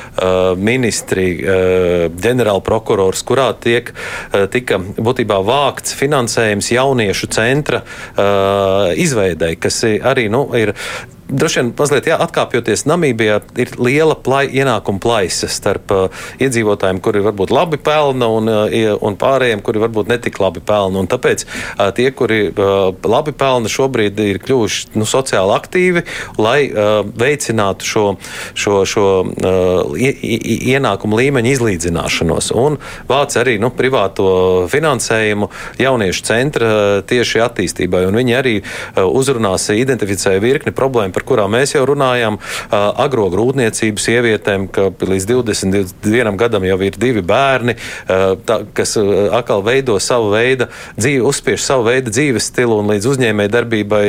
[0.59, 9.83] ministri, uh, ģenerālprokurors, kurā tiek, uh, tika būtībā vākts finansējums jauniešu centra uh, izveidei, kas
[9.85, 10.75] arī nu, ir
[11.29, 17.23] droši vien mazliet jā, atkāpjoties Namībijā, ir liela plai, ienākuma plaisa starp uh, iedzīvotājiem, kuri
[17.25, 21.03] varbūt labi pelna, un, uh, un pārējiem, kuri varbūt netik labi pelna.
[21.03, 26.05] Un tāpēc uh, tie, kuri uh, labi pelna, šobrīd ir kļuvuši nu, sociāli aktīvi,
[26.41, 28.07] lai uh, veicinātu šo,
[28.59, 32.53] šo, šo uh, ienākumu līmeņu izlīdzināšanos.
[32.57, 34.31] Un vāc arī nu, privāto
[34.73, 35.51] finansējumu
[35.83, 38.07] jauniešu centra uh, tieši attīstībai.
[38.09, 42.39] Un viņi arī uh, uzrunās identificēja virkni problēmu par kurām mēs jau runājam,
[42.71, 47.75] agro grūtniecības sievietēm, ka līdz 21 gadam jau ir divi bērni,
[48.47, 48.95] tā, kas
[49.35, 54.05] atkal veido savu veidu dzīvi, uzspiež savu veidu dzīves stilu un līdz uzņēmēji darbībai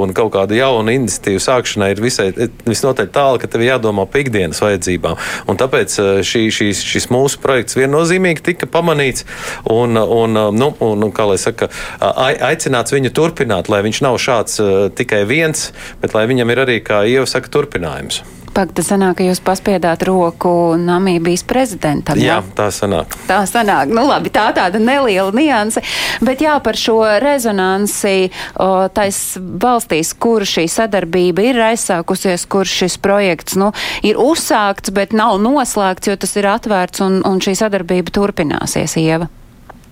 [0.00, 2.30] un kaut kādu jaunu iniciatīvu sākšanai ir visai,
[2.64, 5.20] visnotaļ tālu, ka tev jādomā par ikdienas vajadzībām.
[5.50, 9.26] Un tāpēc šī, šīs, šis mūsu projekts viennozīmīgi tika pamanīts
[9.68, 11.68] un, un, nu, un, un kā lai saka,
[12.00, 14.60] aicināts viņu turpināt, lai viņš nav šāds
[14.96, 15.68] tikai viens,
[16.00, 18.22] bet lai viņam ir ir arī, kā Ieva saka, turpinājums.
[18.54, 22.20] Pagaidā sanāk, ka jūs paspiedāt roku Namībijas prezidentam.
[22.22, 23.16] Jā, jā tā sanāk.
[23.26, 23.90] Tā sanāk.
[23.90, 25.82] Nu labi, tā tāda neliela nianse.
[26.22, 32.94] Bet jā, par šo rezonansi o, tais valstīs, kur šī sadarbība ir aizsākusies, kur šis
[33.02, 33.72] projekts, nu,
[34.06, 39.32] ir uzsākts, bet nav noslēgts, jo tas ir atvērts un, un šī sadarbība turpināsies, Ieva.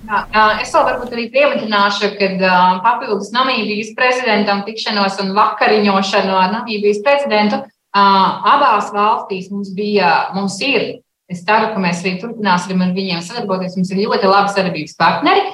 [0.02, 7.62] Es vēl varbūt arī piemetināšu, ka papildus Namībijas prezidentam tikšanos un vakariņošanu ar Namībijas prezidentu
[7.94, 11.02] abās valstīs mums bija, mums ir.
[11.30, 13.76] Es ceru, ka mēs arī turpināsim ar viņiem sadarboties.
[13.78, 15.44] Mums ir ļoti labi sadarbības partneri,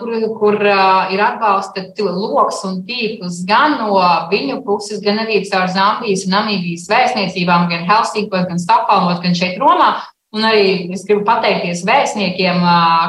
[0.00, 0.56] kur, kur
[1.14, 4.00] ir atbalsta lokus un tīkls gan no
[4.32, 9.60] viņu puses, gan arī caur Zambijas un Namībijas vēstniecībām, gan Helsinkos, gan Stokholmos, gan šeit
[9.60, 10.00] Romā.
[10.30, 12.60] Un arī es gribu pateikties vēstniekiem,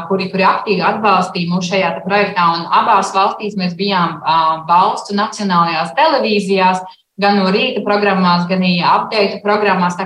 [0.08, 2.48] kuri, kuri aktīvi atbalstīja mūs šajā projektā.
[2.58, 4.18] Un abās valstīs mēs bijām
[4.66, 6.82] valstu nacionālajās televīzijās,
[7.22, 10.00] gan no rīta programmās, gan arī apgaitu programmās.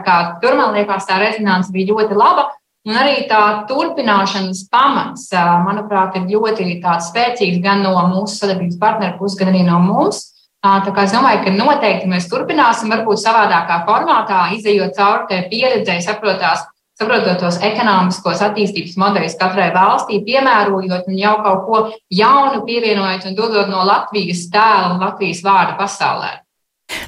[0.44, 2.50] Tur man liekas, tā rezonance bija ļoti laba.
[2.86, 5.32] Un arī tā turpināšanas pamats,
[5.66, 10.34] manuprāt, ir ļoti spēcīgs gan no mūsu sadarbības partneru puses, gan arī no mums.
[10.62, 16.06] Tā kā es domāju, ka noteikti mēs turpināsim, varbūt savādākā formātā, izējot cauri tai pieredzēji,
[16.06, 16.68] saprotās,
[17.00, 23.38] saprotot tos ekonomiskos attīstības modeļus katrai valstī, piemērojot un jau kaut ko jaunu pievienojot un
[23.38, 26.32] dodot no Latvijas tēla un Latvijas vārda pasaulē.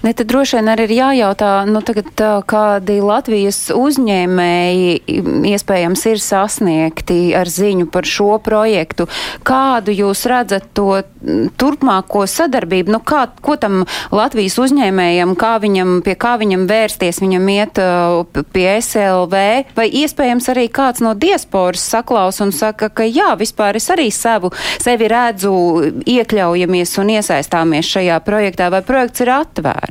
[0.04, 2.12] Ne, tad droši vien arī ir jājautā, nu, tagad,
[2.48, 5.18] kādi Latvijas uzņēmēji
[5.52, 9.08] iespējams ir sasniegti ar ziņu par šo projektu.
[9.48, 11.02] Kādu jūs redzat to
[11.58, 12.94] turpmāko sadarbību?
[12.94, 17.82] Nu, kā, ko tam Latvijas uzņēmējam, kā viņam, pie kā viņam vērsties, viņam iet
[18.54, 19.44] pie SLV,
[19.78, 24.54] vai iespējams arī kāds no diasporas saklaus un saka, ka jā, vispār es arī savu,
[24.78, 25.54] sevi redzu,
[26.06, 29.87] iekļaujamies un iesaistāmies šajā projektā, vai projekts ir atvērts?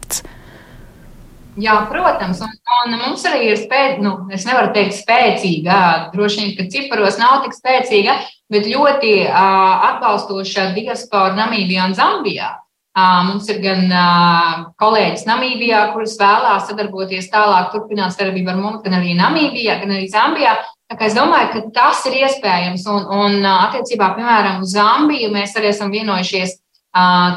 [1.57, 2.53] Jā, protams, un,
[2.87, 5.79] Un mums arī ir spēcīga, nu, es nevaru teikt spēcīga,
[6.13, 8.15] droši vien, ka ciparos nav tik spēcīga,
[8.53, 12.53] bet ļoti uh, atbalstoša diaspora Namībijā un Zambijā.
[12.97, 18.85] Uh, mums ir gan uh, kolēģis Namībijā, kuras vēlās sadarboties tālāk, turpināt sadarbību ar mums,
[18.85, 20.55] gan arī Namībijā, gan arī Zambijā.
[20.95, 22.87] Es domāju, ka tas ir iespējams.
[22.93, 26.55] Un, un attiecībā, piemēram, uz Zambiju mēs arī esam vienojušies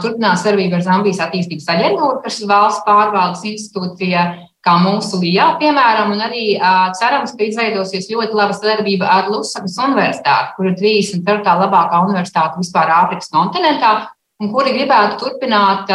[0.03, 4.23] turpināt sadarbību ar Zambijas attīstības aģentūru, kas ir valsts pārvaldes institūcija,
[4.65, 6.45] kā mūsu LIA, piemēram, un arī
[6.99, 11.55] cerams, ka izveidosies ļoti laba sadarbība ar Lusakas universitāti, kur ir 34.
[11.63, 13.93] labākā universitāte vispār Āfrikas kontinentā,
[14.39, 15.91] un kuri gribētu turpināt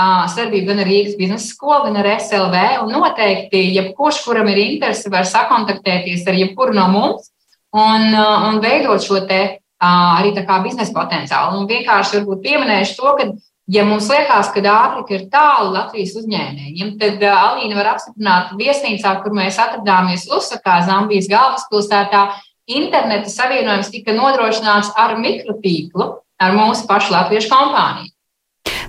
[0.00, 2.62] sadarbību gan ar Rīgas biznesa skolu, gan ar SLV.
[2.86, 7.30] Un noteikti, jebkurš, kuram ir interese, var sakontaktēties ar jebkuru no mums
[7.76, 11.60] un, un veidot šo te arī tā kā biznesa potenciālu.
[11.60, 13.26] Un vienkārši varbūt pieminēšu to, ka,
[13.72, 19.36] ja mums liekas, ka Āfrika ir tālu Latvijas uzņēmējiem, tad Alīna var apstiprināt viesnīcā, kur
[19.36, 22.28] mēs atradāmies Lusakā, Zambijas galvaspilsētā.
[22.70, 28.12] Interneta savienojums tika nodrošināts ar mikrotīklu, ar mūsu pašu latviešu kompāniju.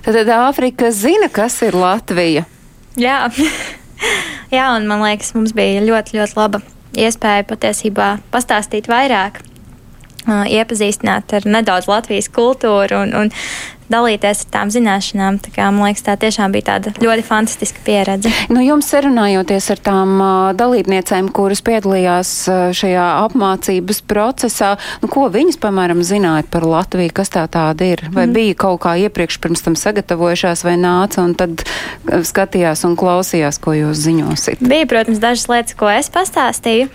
[0.02, 2.44] Tad Āfrika zina, kas ir Latvija.
[3.00, 3.24] Jā.
[4.56, 6.60] Jā, un man liekas, mums bija ļoti, ļoti laba
[6.98, 9.40] iespēja patiesībā pastāstīt vairāk
[10.28, 13.32] iepazīstināt ar nedaudz Latvijas kultūru un, un
[13.92, 15.38] dalīties ar tām zināšanām.
[15.44, 18.32] Tā kā, man liekas, tā tiešām bija tāda ļoti fantastiska pieredze.
[18.52, 20.14] Nu, jums sarunājoties ar tām
[20.58, 22.32] dalībniecēm, kuras piedalījās
[22.76, 28.04] šajā apmācības procesā, nu, ko viņas, piemēram, zināja par Latviju, kas tā tāda ir?
[28.12, 28.36] Vai mm.
[28.36, 31.64] bija kaut kā iepriekš pirms tam sagatavojušās vai nāca un tad
[32.08, 34.64] skatījās un klausījās, ko jūs ziņosiet?
[34.64, 36.88] Bija, protams, dažas lietas, ko es pastāstīju,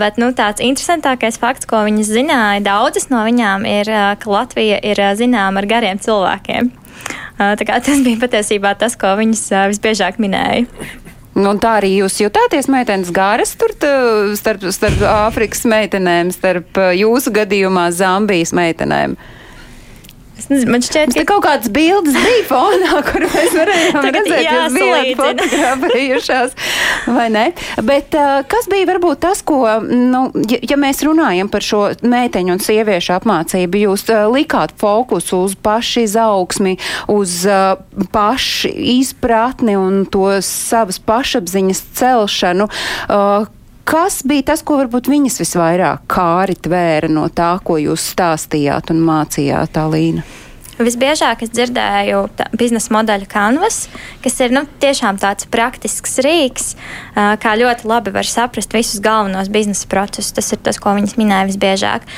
[0.00, 5.02] bet nu, tāds interesantākais fakts, ko viņas zināja, daudzas no viņām ir, ka Latvija ir
[5.18, 6.72] zināma ar gariem cilvēkiem cilvēkiem.
[7.38, 10.68] Tas bija patiesībā tas, ko viņas visbiežāk minēja.
[11.32, 13.72] Nu, un tā arī jūs jutāties meitenes garas tur
[14.36, 19.16] starp, starp Āfrikas meitenēm, starp jūsu gadījumā Zambijas meitenēm.
[20.38, 24.74] Es nezinu, man šķiet, ka kaut kādas bildes bija fonā, kur mēs varējām redzēt, kas
[24.74, 26.56] bija fotografējušās,
[27.12, 27.44] vai ne?
[27.84, 32.56] Bet uh, kas bija varbūt tas, ko, nu, ja, ja mēs runājam par šo meiteņu
[32.56, 36.76] un sieviešu apmācību, jūs uh, likāt fokusu uz paši izaugsmi,
[37.12, 37.76] uz uh,
[38.14, 42.70] paši izpratni un to savas pašapziņas celšanu.
[43.06, 43.50] Uh,
[43.84, 49.02] Kas bija tas, ko varbūt viņas visvairāk kāri tvēra no tā, ko jūs stāstījāt un
[49.02, 50.22] mācījāt, Alīna?
[50.80, 52.22] Visbiežāk es dzirdēju
[52.56, 53.84] biznesa modeļu kanvas,
[54.24, 56.70] kas ir nu, tiešām tāds praktisks rīks,
[57.12, 60.32] kā ļoti labi var saprast visus galvenos biznesa procesus.
[60.32, 62.08] Tas ir tas, ko viņas minēja visbiežāk.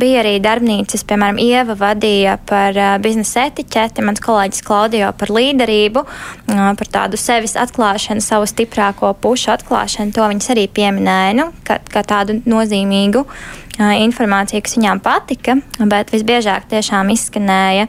[0.00, 6.06] Bija arī darbnīcas, piemēram, Ieva vadīja par biznesa etiķeti, mans kolēģis Klaudijo par līderību,
[6.48, 10.16] par tādu sevis atklāšanu, savu stiprāko pušu atklāšanu.
[10.16, 13.26] To viņas arī pieminēja nu, kā, kā tādu nozīmīgu
[13.80, 15.54] informāciju, kas viņām patika,
[15.88, 17.86] bet visbiežāk tiešām izskanēja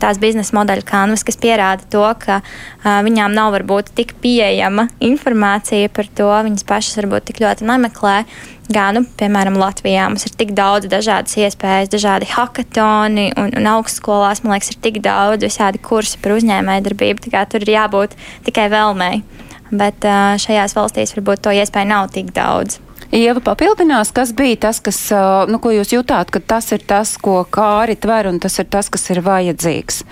[0.00, 5.90] tās biznesa modeļa kanvas, kas pierāda to, ka uh, viņām nav varbūt tik pieejama informācija
[5.90, 8.20] par to, viņas pašas varbūt tik ļoti nemeklē.
[8.66, 14.42] Gan, nu, piemēram, Latvijā mums ir tik daudz dažādas iespējas, dažādi hackathoni, un, un augstskolās,
[14.42, 17.30] man liekas, ir tik daudz visādi kursi par uzņēmējdarbību.
[17.30, 19.22] Tur ir jābūt tikai vēlmei.
[19.70, 22.80] Bet uh, šajās valstīs varbūt to iespēju nav tik daudz.
[23.14, 24.98] Ieva papildinās, kas bija tas, kas,
[25.46, 28.90] nu, ko jūs jutāt, ka tas ir tas, ko kāri tver un tas ir tas,
[28.90, 30.02] kas ir vajadzīgs?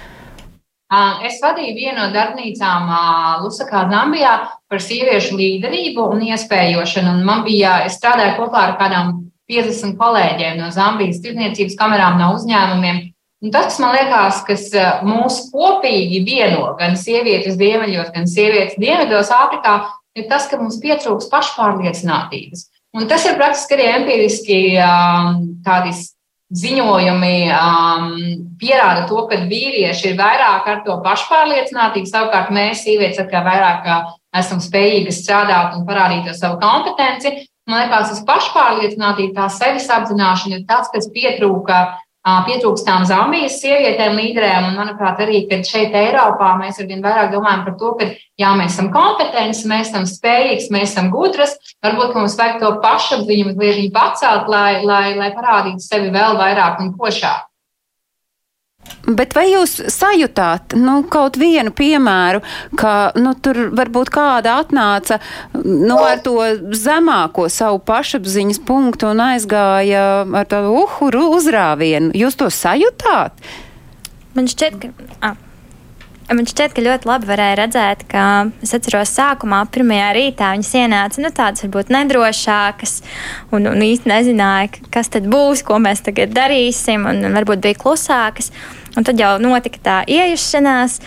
[1.26, 2.90] Es vadīju vienu no darbnīcām
[3.42, 4.35] Lusakā, Zambijā
[4.70, 7.16] par sieviešu līderību un iespējošanu.
[7.16, 9.11] Un man bija, es strādāju kopā ar kādām
[9.50, 13.02] 50 kolēģiem no Zambijas tirdzniecības kamerām, no uzņēmumiem.
[13.44, 14.68] Un tas, kas man liekas, kas
[15.04, 19.74] mūs kopīgi vieno, gan sievietes ziemeļos, gan sievietes dienvidos Āfrikā,
[20.16, 22.68] ir tas, ka mums pietrūks pašpārliecinātības.
[22.94, 25.90] Un tas ir praktiski arī empiriski um, tādi
[26.54, 28.12] ziņojumi um,
[28.61, 33.88] pierāda to, ka vīrieši ir vairāk ar to pašpārliecinātību, savukārt mēs, sievietes, kā vairāk
[34.38, 37.48] esam spējīgas strādāt un parādīt savu kompetenci.
[37.66, 41.80] Man liekas, tas pašpārliecinātība, tā sevis apzināšana ir tas, kas pietrūka
[42.24, 44.70] pietrūkstām Zambijas sievietēm, līderēm.
[44.70, 48.08] Un, manuprāt, arī šeit, Eiropā, mēs arvien vairāk domājam par to, ka
[48.40, 51.56] jā, mēs esam kompetenti, mēs esam spējīgi, mēs esam gudras.
[51.85, 56.94] Varbūt mums vajag to pašapziņu mazliet pacelt, lai, lai, lai parādītu sevi vēl vairāk un
[56.96, 57.50] košāk.
[59.04, 62.40] Bet vai jūs sajūtāt nu, kaut vienu piemēru,
[62.80, 65.18] ka nu, tur varbūt kāda atnāca
[65.52, 66.38] nu, ar to
[66.72, 72.14] zemāko savu pašapziņas punktu un aizgāja ar tādu uhuru uzrāvienu?
[72.16, 73.44] Jūs to sajūtāt?
[74.35, 75.10] Man šķiet, ka.
[75.20, 75.37] Ah.
[76.25, 78.22] Man šķiet, ka ļoti labi varēja redzēt, ka
[78.64, 82.94] es atceros, sākumā, pirmajā rītā viņas ienāca nu, tādas varbūt nedrošākas,
[83.52, 88.48] un, un īsti nezināja, kas tad būs, ko mēs tagad darīsim, un, varbūt bija klusākas.
[88.96, 91.00] Un tad jau notika tā iejušanās.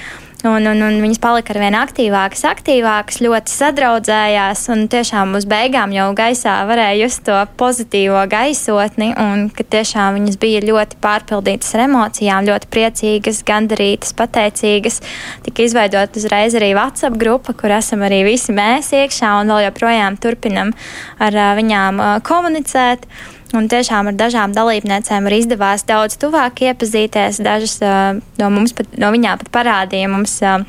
[0.45, 4.67] Un, un, un viņas palika ar vien aktīvākas, aktīvākas, ļoti sadraudzējās.
[4.69, 9.09] Un tiešām uz beigām jau gaisā varēja just to pozitīvo gaisotni.
[9.17, 15.01] Un ka tiešām viņas bija ļoti pārpildītas ar emocijām, ļoti priecīgas, gandarītas, pateicīgas.
[15.47, 20.19] Tika izveidota uzreiz arī WhatsApp grupa, kur esam arī visi mēs iekšā un vēl joprojām
[20.21, 20.75] turpinam
[21.17, 23.09] ar viņām komunicēt.
[23.55, 27.39] Un tiešām ar dažām dalībniecēm ir izdevās daudz tuvāk iepazīties.
[27.43, 30.65] Dažas uh, no, mums, pat, no viņām pat parādīja mums uh,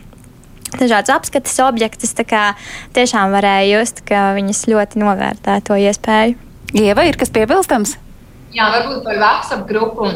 [0.76, 2.14] dažādas apskates objektus.
[2.14, 2.44] Tā kā
[2.94, 6.38] tiešām varēja just, ka viņas ļoti novērtē to iespēju.
[6.78, 7.96] Ieva, ir kas piebilstams?
[8.54, 10.06] Jā, varbūt par WhatsApp grupu.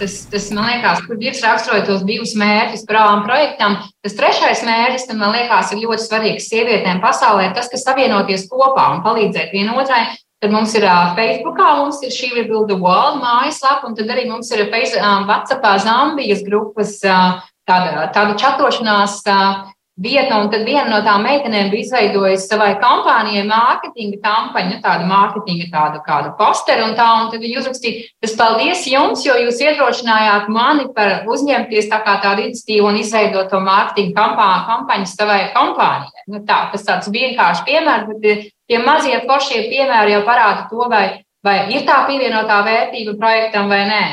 [0.00, 3.76] Tas, tas man liekas, kur Dievs raksturoja tos divus mērķus pravām projektam.
[4.04, 7.50] Tas trešais mērķis, tam man liekas, ir ļoti svarīgs sievietēm pasaulē.
[7.56, 10.06] Tas, kas savienoties kopā un palīdzēt vienotrai,
[10.44, 14.26] Tad mums ir uh, Facebookā, mums ir šī Rebuild the World mājaslapa, un tad arī
[14.28, 20.66] mums ir Facebook, uh, WhatsAppā Zambijas grupas uh, tāda, tāda čatošanās uh, vieta, un tad
[20.66, 26.90] viena no tām meitenēm bija izveidojusi savai kompānijai mārketinga kampaņu, tādu mārketinga tādu kādu posteru,
[26.90, 31.88] un tā, un tad viņi uzrakstīja, tas paldies jums, jo jūs iedrošinājāt mani par uzņemties
[31.88, 34.28] tā kā tādu iniciatīvu un izveidot to mārketinga
[34.68, 36.28] kampaņu savai kompānijai.
[36.28, 41.24] Nu, tā, tas tāds vienkāršs piemērs, bet Tie mazie foršie piemēri jau parāda to, vai,
[41.44, 44.04] vai ir tā pievienotā vērtība projektam vai nē.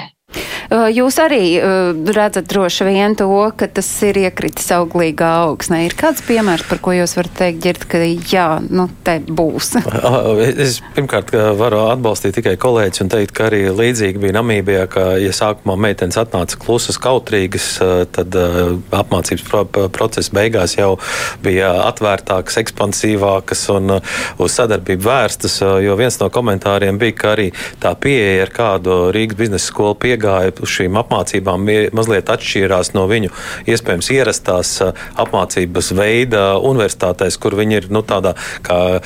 [0.72, 1.59] Jūs arī
[2.15, 3.28] redzat droši vien to,
[3.59, 5.82] ka tas ir iekritis auglīgā augsnē.
[5.84, 7.99] Ir kāds piemērs, par ko jūs varat teikt, ģirt, ka
[8.32, 9.74] jā, nu, te būs?
[10.63, 15.34] es pirmkārt varu atbalstīt tikai kolēģis un teikt, ka arī līdzīgi bija Namībijā, ka, ja
[15.36, 17.67] sākumā meitenes atnāca klusas, kautrīgas,
[18.15, 18.39] tad
[18.95, 20.93] apmācības pro procesa beigās jau
[21.43, 27.51] bija atvērtākas, ekspansīvākas un uz sadarbību vērstas, jo viens no komentāriem bija, ka arī
[27.84, 33.32] tā pieeja, ar kādu Rīgas biznesa skolu piegāja uz šīm apmācībām mazliet atšķīrās no viņu
[33.70, 34.74] iespējams ierastās
[35.20, 38.34] apmācības veida universitātēs, kur viņi ir nu, tādā
[38.66, 39.01] kā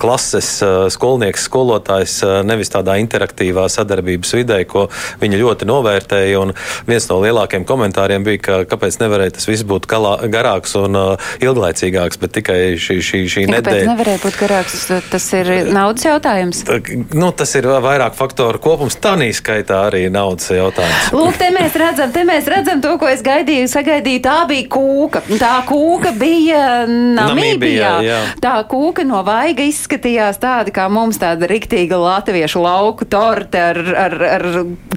[0.00, 0.50] klases
[0.94, 4.88] skolnieks, skolotājs, nevis tādā interaktīvā sadarbības vidē, ko
[5.22, 6.42] viņi ļoti novērtēja.
[6.42, 6.54] Un
[6.88, 10.98] viens no lielākiem komentāriem bija, ka kāpēc nevarēja tas viss būt galā, garāks un
[11.42, 13.88] ilglaicīgāks, bet tikai šī, šī, šī ja, nedēļa.
[13.92, 16.64] Nevarēja būt garāks, tas ir naudas jautājums.
[17.14, 21.12] Nu, tas ir vairāk faktoru kopums, tā nīskaitā arī naudas jautājums jautājums.
[21.16, 24.22] Lūk, te mēs redzam, te mēs redzam to, ko es gaidīju, sagaidīju.
[24.24, 25.22] Tā bija kūka.
[25.40, 27.92] Tā kūka bija Namībijā.
[28.42, 34.16] Tā kūka no vaiga izskatījās tāda, kā mums tāda riktīga latviešu lauku torte ar, ar,
[34.38, 34.46] ar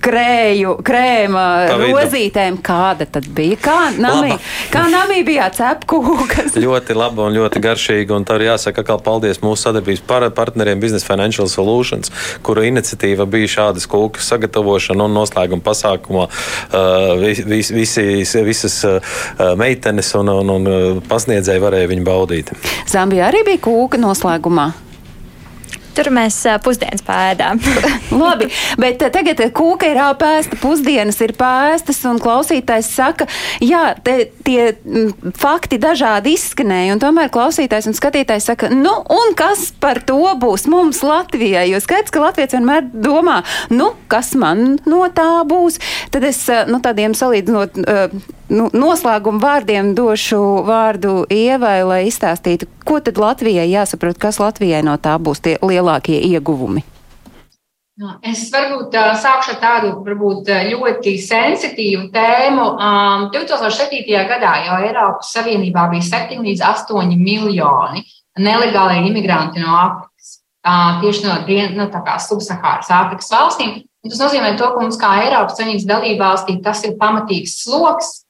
[0.02, 1.46] krēju, krēma
[1.82, 2.60] rozītēm.
[2.66, 3.60] Kāda tad bija?
[3.66, 4.36] Kā, Namī,
[4.74, 6.56] kā Namībijā cep kūkas?
[6.66, 8.16] ļoti laba un ļoti garšīga.
[8.16, 12.12] Un tā ir jāsaka, ka paldies mūsu sadarbības par partneriem Business Financial Solutions,
[12.46, 16.28] kuru iniciatīva bija šādas kūkas sagatavošana un noslēguma pasākumā
[17.22, 18.80] vis, vis, visi, visas
[19.60, 22.56] meitenes un, un, un pasniedzēji varēja viņu baudīt.
[22.92, 24.72] Zambijā arī bija kūka noslēgumā.
[25.96, 27.62] Tur mēs pusdienas pēdām.
[28.22, 28.50] Labi,
[28.82, 33.28] bet tagad kūka ir apēsta, pusdienas ir pēstas, un klausītājs saka,
[33.64, 34.18] jā, te,
[34.48, 34.74] tie
[35.40, 40.68] fakti dažādi izskanēja, un tomēr klausītājs un skatītājs saka, nu, un kas par to būs
[40.72, 41.68] mums Latvijai?
[41.72, 43.42] Jo skaidrs, ka Latvijas vienmēr domā,
[43.72, 45.80] nu, kas man no tā būs?
[46.12, 47.80] Tad es, nu, tādiem salīdzinot,
[48.52, 54.96] nu, noslēguma vārdiem došu vārdu Ievai, lai izstāstītu, ko tad Latvijai jāsaprot, kas Latvijai no
[55.02, 56.86] tā būs tie lielākie ieguvumi.
[58.28, 58.92] Es varbūt
[59.24, 62.66] sākšu ar tādu varbūt, ļoti sensitīvu tēmu.
[62.76, 64.02] Um, 2007.
[64.28, 68.04] gadā jau Eiropas Savienībā bija 7 līdz 8 miljoni
[68.36, 70.36] nelegāli imigranti no Āfrikas,
[71.00, 71.38] tieši no,
[71.78, 73.78] no nu, subsahāras Āfrikas valstīm.
[74.06, 78.25] Tas nozīmē, to, ka mums kā Eiropas Savienības dalībvalstī tas ir pamatīgs sloks,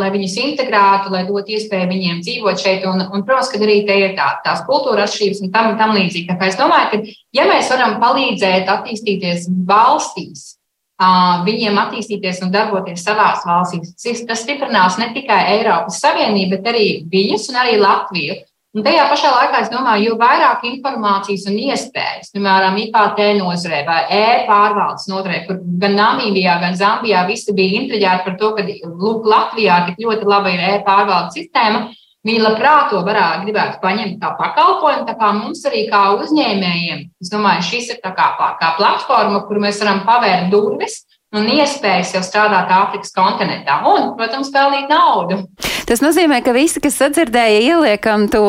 [0.00, 2.86] lai viņus integrētu, lai dotu iespēju viņiem dzīvot šeit.
[2.88, 6.28] Un, un protams, ka arī te ir tā, tās kultūras atšķirības un tam, tam līdzīgi.
[6.30, 10.46] Tāpēc es domāju, ka, ja mēs varam palīdzēt attīstīties valstīs,
[11.46, 13.94] viņiem attīstīties un darboties savās valstīs,
[14.28, 18.36] tas stiprinās ne tikai Eiropas Savienību, bet arī viņus un arī Latviju.
[18.70, 24.04] Un tajā pašā laikā es domāju, jo vairāk informācijas un iespējas, piemēram, IKT nozarē vai
[24.14, 29.80] e-pārvaldes nozarē, kur gan Namībijā, gan Zambijā visi bija intriģēti par to, ka lūk, Latvijā
[29.88, 31.88] tik ļoti laba ir e-pārvaldes sistēma.
[32.28, 37.06] Viņi labprāt to varētu gribētu paņemt kā pakalpojumu, tā kā mums arī kā uzņēmējiem.
[37.24, 41.00] Es domāju, šis ir tā kā, kā platforma, kur mēs varam pavērt durvis
[41.36, 45.44] un iespējas jau strādāt Āfrikas kontinentā un, protams, pelnīt naudu.
[45.86, 48.44] Tas nozīmē, ka visi, kas sadzirdēja, ieliekam to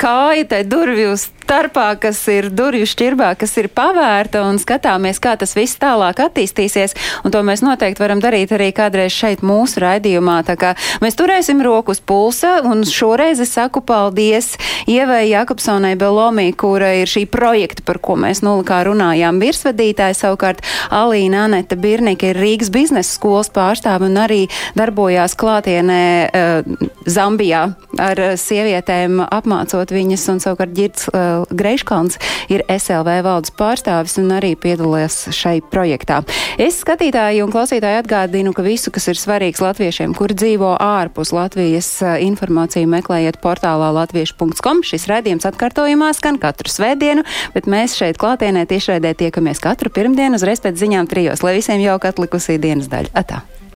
[0.00, 5.54] kāju tai durvju starpā, kas ir durvju šķirbā, kas ir pavērta un skatāmies, kā tas
[5.58, 6.94] viss tālāk attīstīsies.
[7.26, 10.38] Un to mēs noteikti varam darīt arī kādreiz šeit mūsu raidījumā.
[10.46, 14.54] Tā kā mēs turēsim roku uz pulsa un šoreiz es saku paldies
[14.90, 20.62] Ievai Jakobsonai Belomī, kura ir šī projekta, par ko mēs nulikā runājām, virsvadītāja savukārt
[20.94, 24.42] Alīna Aneta Birnika ir Rīgas biznesa skolas pārstāve un arī
[24.78, 27.64] darbojās klātienē uh, Zambijā
[28.02, 32.18] ar sievietēm apmācot viņas un savukārt ģirds uh, Greiškalns
[32.52, 36.22] ir SLV valdes pārstāvis un arī piedalās šai projektā.
[36.60, 41.90] Es skatītāji un klausītāji atgādinu, ka visu, kas ir svarīgs latviešiem, kur dzīvo ārpus Latvijas,
[42.02, 44.84] informāciju meklējiet portālā latviešu.com.
[44.86, 47.26] Šis raidījums atkārtojumā skan katru svētdienu,
[47.56, 52.12] bet mēs šeit klātienē tiešraidē tiekamies katru pirmdienu uzreiz pēc ziņām trijos, lai visiem jauka
[52.12, 53.14] atlikusī dienas daļa.
[53.16, 53.44] Atā!